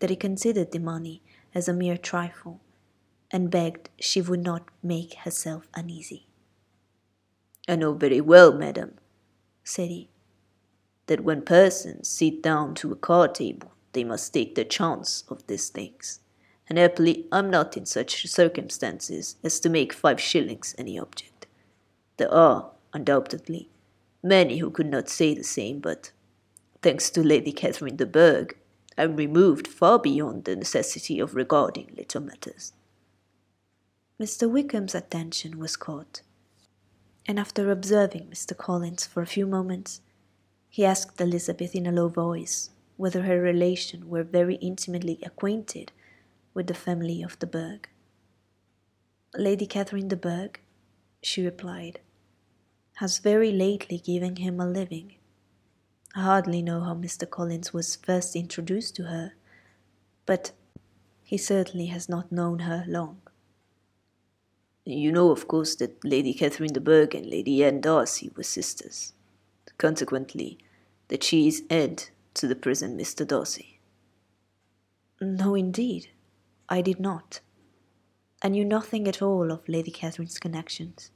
that 0.00 0.10
he 0.10 0.16
considered 0.16 0.72
the 0.72 0.78
money 0.78 1.22
as 1.54 1.68
a 1.68 1.72
mere 1.72 1.96
trifle, 1.96 2.60
and 3.30 3.50
begged 3.50 3.88
she 4.00 4.20
would 4.20 4.42
not 4.42 4.68
make 4.82 5.14
herself 5.14 5.68
uneasy. 5.74 6.26
I 7.68 7.76
know 7.76 7.92
very 7.94 8.20
well, 8.20 8.52
madam, 8.52 8.94
said 9.64 9.88
he, 9.88 10.08
that 11.06 11.22
when 11.22 11.42
persons 11.42 12.08
sit 12.08 12.42
down 12.42 12.74
to 12.76 12.92
a 12.92 12.96
card 12.96 13.34
table, 13.34 13.72
they 13.92 14.04
must 14.04 14.32
take 14.32 14.54
the 14.54 14.64
chance 14.64 15.24
of 15.28 15.46
these 15.46 15.68
things. 15.68 16.20
And 16.68 16.78
happily, 16.78 17.26
I'm 17.30 17.50
not 17.50 17.76
in 17.76 17.86
such 17.86 18.26
circumstances 18.28 19.36
as 19.44 19.60
to 19.60 19.68
make 19.68 19.92
five 19.92 20.20
shillings 20.20 20.74
any 20.78 20.98
object. 20.98 21.46
There 22.16 22.32
are, 22.32 22.70
undoubtedly, 22.94 23.68
many 24.22 24.58
who 24.58 24.70
could 24.70 24.86
not 24.86 25.08
say 25.08 25.34
the 25.34 25.44
same, 25.44 25.80
but, 25.80 26.12
thanks 26.82 27.10
to 27.10 27.22
Lady 27.22 27.52
Catherine 27.52 27.94
de 27.94 28.04
Bourgh, 28.04 28.56
I'm 28.98 29.14
removed 29.14 29.68
far 29.68 30.00
beyond 30.00 30.44
the 30.44 30.56
necessity 30.56 31.20
of 31.20 31.36
regarding 31.36 31.94
little 31.96 32.20
matters. 32.20 32.72
Mr. 34.20 34.50
Wickham's 34.50 34.94
attention 34.94 35.60
was 35.60 35.76
caught, 35.76 36.22
and 37.24 37.38
after 37.38 37.70
observing 37.70 38.26
Mr. 38.26 38.56
Collins 38.56 39.06
for 39.06 39.22
a 39.22 39.26
few 39.26 39.46
moments, 39.46 40.00
he 40.68 40.84
asked 40.84 41.20
Elizabeth 41.20 41.74
in 41.76 41.86
a 41.86 41.92
low 41.92 42.08
voice 42.08 42.70
whether 42.96 43.22
her 43.22 43.40
relation 43.40 44.08
were 44.08 44.24
very 44.24 44.56
intimately 44.56 45.20
acquainted 45.22 45.92
with 46.52 46.66
the 46.66 46.74
family 46.74 47.22
of 47.22 47.38
de 47.38 47.46
Bourgh. 47.46 47.88
Lady 49.34 49.66
Catherine 49.66 50.08
de 50.08 50.16
Bourgh, 50.16 50.58
she 51.22 51.44
replied, 51.44 52.00
has 52.94 53.18
very 53.18 53.52
lately 53.52 53.98
given 53.98 54.36
him 54.36 54.58
a 54.60 54.66
living. 54.66 55.14
I 56.14 56.22
hardly 56.22 56.62
know 56.62 56.80
how 56.80 56.94
Mr. 56.94 57.28
Collins 57.28 57.72
was 57.72 57.96
first 57.96 58.36
introduced 58.36 58.94
to 58.96 59.04
her, 59.04 59.32
but 60.26 60.52
he 61.22 61.38
certainly 61.38 61.86
has 61.86 62.08
not 62.08 62.30
known 62.30 62.60
her 62.60 62.84
long. 62.86 63.20
You 64.84 65.12
know, 65.12 65.30
of 65.30 65.48
course, 65.48 65.74
that 65.76 66.04
Lady 66.04 66.34
Catherine 66.34 66.72
de 66.72 66.80
Bourgh 66.80 67.14
and 67.14 67.26
Lady 67.26 67.64
Anne 67.64 67.80
Darcy 67.80 68.30
were 68.36 68.42
sisters 68.42 69.12
consequently, 69.82 70.58
that 71.08 71.24
she 71.24 71.48
is 71.48 71.64
aunt 71.68 72.12
to 72.34 72.46
the 72.46 72.54
present 72.54 72.96
Mr. 72.96 73.26
Darcy. 73.26 73.80
No, 75.20 75.56
indeed, 75.56 76.10
I 76.68 76.82
did 76.82 77.00
not. 77.00 77.40
I 78.42 78.48
knew 78.48 78.64
nothing 78.64 79.08
at 79.08 79.20
all 79.20 79.50
of 79.50 79.68
Lady 79.68 79.90
Catherine's 79.90 80.38
connections, 80.38 81.10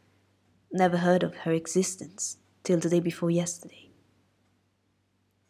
never 0.72 0.96
heard 0.96 1.22
of 1.22 1.36
her 1.44 1.52
existence 1.52 2.38
till 2.64 2.80
the 2.80 2.88
day 2.88 2.98
before 2.98 3.30
yesterday. 3.30 3.85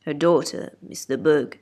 Her 0.07 0.14
daughter, 0.14 0.77
Miss 0.81 1.05
de 1.05 1.19
Bourgh, 1.19 1.59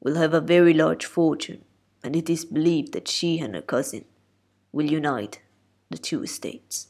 will 0.00 0.16
have 0.16 0.34
a 0.34 0.40
very 0.40 0.74
large 0.74 1.06
fortune, 1.06 1.64
and 2.02 2.16
it 2.16 2.28
is 2.28 2.44
believed 2.44 2.92
that 2.92 3.06
she 3.06 3.38
and 3.38 3.54
her 3.54 3.62
cousin 3.62 4.04
will 4.72 4.90
unite 4.90 5.40
the 5.88 5.96
two 5.96 6.24
estates. 6.24 6.88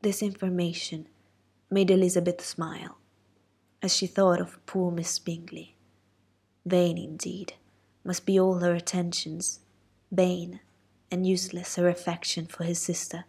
This 0.00 0.22
information 0.22 1.08
made 1.68 1.90
Elizabeth 1.90 2.44
smile 2.44 2.98
as 3.82 3.96
she 3.96 4.06
thought 4.06 4.40
of 4.40 4.64
poor 4.64 4.92
Miss 4.92 5.18
Bingley. 5.18 5.74
Vain, 6.64 6.98
indeed, 6.98 7.54
must 8.04 8.26
be 8.26 8.38
all 8.38 8.60
her 8.60 8.74
attentions, 8.74 9.58
vain 10.12 10.60
and 11.10 11.26
useless 11.26 11.74
her 11.74 11.88
affection 11.88 12.46
for 12.46 12.62
his 12.62 12.80
sister 12.80 13.24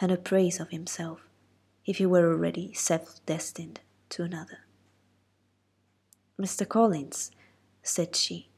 and 0.00 0.10
her 0.10 0.16
praise 0.16 0.58
of 0.58 0.70
himself, 0.70 1.20
if 1.86 1.98
he 1.98 2.06
were 2.06 2.32
already 2.32 2.72
self 2.72 3.24
destined 3.26 3.80
to 4.08 4.24
another. 4.24 4.58
Mr. 6.40 6.68
Collins, 6.68 7.32
said 7.82 8.14
she, 8.14 8.48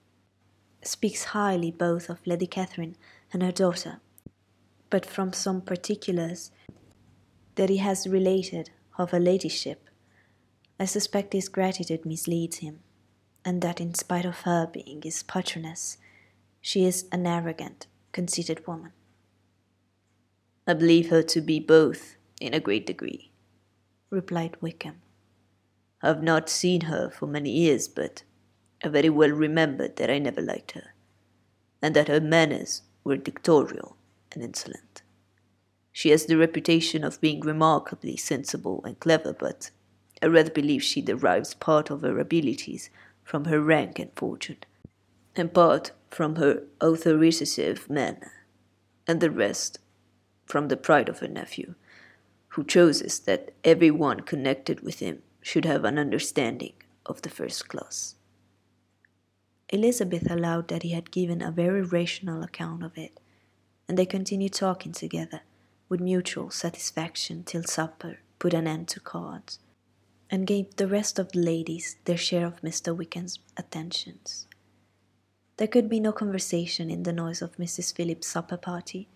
speaks 0.82 1.24
highly 1.24 1.70
both 1.70 2.10
of 2.10 2.26
Lady 2.26 2.46
Catherine 2.46 2.96
and 3.32 3.42
her 3.42 3.52
daughter, 3.52 4.00
but 4.90 5.06
from 5.06 5.32
some 5.32 5.62
particulars 5.62 6.50
that 7.54 7.70
he 7.70 7.78
has 7.78 8.06
related 8.06 8.70
of 8.98 9.12
her 9.12 9.20
ladyship. 9.20 9.88
I 10.78 10.84
suspect 10.84 11.32
his 11.32 11.48
gratitude 11.48 12.04
misleads 12.04 12.58
him, 12.58 12.80
and 13.44 13.62
that 13.62 13.80
in 13.80 13.94
spite 13.94 14.26
of 14.26 14.40
her 14.40 14.66
being 14.66 15.00
his 15.02 15.22
patroness, 15.22 15.96
she 16.60 16.84
is 16.84 17.06
an 17.12 17.26
arrogant, 17.26 17.86
conceited 18.12 18.66
woman. 18.66 18.92
I 20.66 20.74
believe 20.74 21.08
her 21.08 21.22
to 21.22 21.40
be 21.40 21.60
both 21.60 22.16
in 22.40 22.52
a 22.52 22.60
great 22.60 22.86
degree, 22.86 23.30
replied 24.10 24.56
Wickham. 24.60 25.00
I 26.02 26.08
have 26.08 26.22
not 26.22 26.48
seen 26.48 26.82
her 26.82 27.10
for 27.10 27.26
many 27.26 27.50
years, 27.50 27.86
but 27.86 28.22
I 28.82 28.88
very 28.88 29.10
well 29.10 29.30
remember 29.30 29.88
that 29.88 30.10
I 30.10 30.18
never 30.18 30.40
liked 30.40 30.72
her, 30.72 30.94
and 31.82 31.94
that 31.94 32.08
her 32.08 32.20
manners 32.20 32.82
were 33.04 33.16
dictatorial 33.16 33.96
and 34.32 34.42
insolent. 34.42 35.02
She 35.92 36.10
has 36.10 36.24
the 36.24 36.38
reputation 36.38 37.04
of 37.04 37.20
being 37.20 37.40
remarkably 37.40 38.16
sensible 38.16 38.82
and 38.84 38.98
clever, 38.98 39.34
but 39.34 39.70
I 40.22 40.26
rather 40.26 40.50
believe 40.50 40.82
she 40.82 41.02
derives 41.02 41.54
part 41.54 41.90
of 41.90 42.00
her 42.00 42.18
abilities 42.18 42.88
from 43.22 43.44
her 43.44 43.60
rank 43.60 43.98
and 43.98 44.10
fortune, 44.16 44.58
and 45.36 45.52
part 45.52 45.92
from 46.08 46.36
her 46.36 46.62
authoritative 46.80 47.90
manner, 47.90 48.32
and 49.06 49.20
the 49.20 49.30
rest 49.30 49.78
from 50.46 50.68
the 50.68 50.76
pride 50.76 51.10
of 51.10 51.18
her 51.18 51.28
nephew, 51.28 51.74
who 52.48 52.64
chooses 52.64 53.20
that 53.20 53.52
every 53.64 53.90
one 53.90 54.20
connected 54.20 54.80
with 54.80 55.00
him 55.00 55.22
should 55.42 55.64
have 55.64 55.84
an 55.84 55.98
understanding 55.98 56.74
of 57.06 57.22
the 57.22 57.30
first 57.30 57.68
class. 57.68 58.14
Elizabeth 59.70 60.30
allowed 60.30 60.68
that 60.68 60.82
he 60.82 60.90
had 60.90 61.10
given 61.10 61.40
a 61.40 61.52
very 61.52 61.82
rational 61.82 62.42
account 62.42 62.82
of 62.82 62.98
it, 62.98 63.20
and 63.88 63.96
they 63.96 64.06
continued 64.06 64.52
talking 64.52 64.92
together 64.92 65.42
with 65.88 66.00
mutual 66.00 66.50
satisfaction 66.50 67.42
till 67.44 67.62
supper 67.62 68.18
put 68.38 68.54
an 68.54 68.66
end 68.66 68.88
to 68.88 69.00
cards, 69.00 69.58
and 70.30 70.46
gave 70.46 70.76
the 70.76 70.88
rest 70.88 71.18
of 71.18 71.30
the 71.32 71.38
ladies 71.38 71.96
their 72.04 72.16
share 72.16 72.46
of 72.46 72.62
Mr. 72.62 72.96
Wickham's 72.96 73.38
attentions. 73.56 74.46
There 75.56 75.68
could 75.68 75.88
be 75.88 76.00
no 76.00 76.12
conversation 76.12 76.90
in 76.90 77.02
the 77.02 77.12
noise 77.12 77.42
of 77.42 77.56
Mrs. 77.56 77.94
Phillips's 77.94 78.30
supper 78.30 78.56
party, 78.56 79.08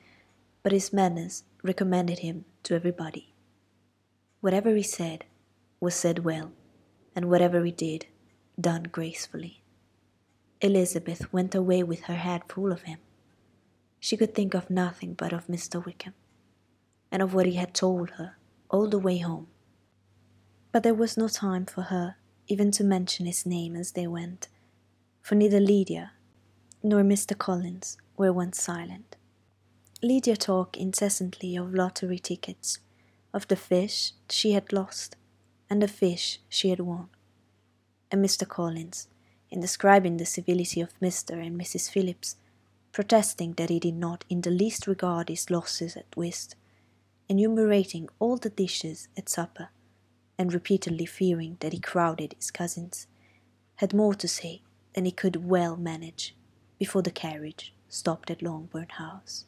but 0.63 0.73
his 0.73 0.93
manners 0.93 1.45
recommended 1.63 2.19
him 2.19 2.45
to 2.65 2.75
everybody. 2.75 3.33
Whatever 4.41 4.75
he 4.75 4.83
said 4.83 5.25
was 5.85 5.95
said 5.95 6.25
well, 6.25 6.51
and 7.15 7.31
whatever 7.31 7.65
he 7.65 7.71
did, 7.71 8.07
done 8.61 8.85
gracefully. 8.85 9.63
Elizabeth 10.61 11.33
went 11.33 11.55
away 11.55 11.83
with 11.83 12.05
her 12.05 12.17
head 12.17 12.43
full 12.49 12.73
of 12.73 12.83
him. 12.83 12.99
She 14.01 14.17
could 14.17 14.35
think 14.35 14.55
of 14.55 14.71
nothing 14.71 15.15
but 15.15 15.33
of 15.33 15.47
Mr. 15.47 15.85
Wickham 15.85 16.15
and 17.13 17.23
of 17.23 17.35
what 17.35 17.47
he 17.47 17.55
had 17.55 17.75
told 17.75 18.11
her 18.13 18.37
all 18.71 18.89
the 18.89 18.99
way 18.99 19.19
home. 19.19 19.47
But 20.73 20.83
there 20.83 20.95
was 20.95 21.17
no 21.17 21.29
time 21.29 21.67
for 21.67 21.83
her 21.83 22.17
even 22.49 22.71
to 22.73 22.85
mention 22.85 23.27
his 23.27 23.47
name 23.47 23.77
as 23.77 23.93
they 23.93 24.07
went, 24.07 24.49
for 25.23 25.35
neither 25.35 25.61
Lydia 25.61 26.13
nor 26.83 27.03
Mr. 27.03 27.37
Collins 27.37 27.97
were 28.17 28.33
once 28.33 28.61
silent. 28.61 29.17
Lydia 30.03 30.37
talked 30.37 30.77
incessantly 30.77 31.57
of 31.57 31.75
lottery 31.75 32.19
tickets, 32.19 32.79
of 33.33 33.49
the 33.49 33.57
fish 33.57 34.13
she 34.29 34.53
had 34.53 34.73
lost, 34.73 35.17
and 35.75 35.83
the 35.83 35.89
fish 35.89 36.39
she 36.49 36.69
had 36.69 36.79
won. 36.79 37.09
And 38.09 38.25
Mr. 38.25 38.47
Collins, 38.47 39.09
in 39.51 39.59
describing 39.59 40.19
the 40.19 40.25
civility 40.25 40.81
of 40.81 40.97
Mr. 41.01 41.45
and 41.45 41.61
Mrs. 41.61 41.91
Phillips, 41.91 42.37
protesting 42.93 43.55
that 43.55 43.71
he 43.71 43.81
did 43.81 43.97
not 43.97 44.25
in 44.31 44.43
the 44.43 44.53
least 44.53 44.87
regard 44.87 45.29
his 45.29 45.51
losses 45.51 45.97
at 45.97 46.17
whist, 46.17 46.55
enumerating 47.29 48.09
all 48.21 48.37
the 48.37 48.51
dishes 48.51 49.09
at 49.17 49.29
supper, 49.29 49.71
and 50.39 50.55
repeatedly 50.55 51.07
fearing 51.07 51.57
that 51.59 51.73
he 51.73 51.81
crowded 51.81 52.35
his 52.35 52.53
cousins, 52.53 53.09
had 53.79 53.93
more 53.93 54.15
to 54.15 54.29
say 54.29 54.63
than 54.93 55.05
he 55.05 55.11
could 55.11 55.45
well 55.45 55.77
manage 55.77 56.37
before 56.79 57.03
the 57.03 57.11
carriage 57.11 57.75
stopped 57.89 58.31
at 58.31 58.43
Longbourn 58.43 58.91
House. 58.91 59.47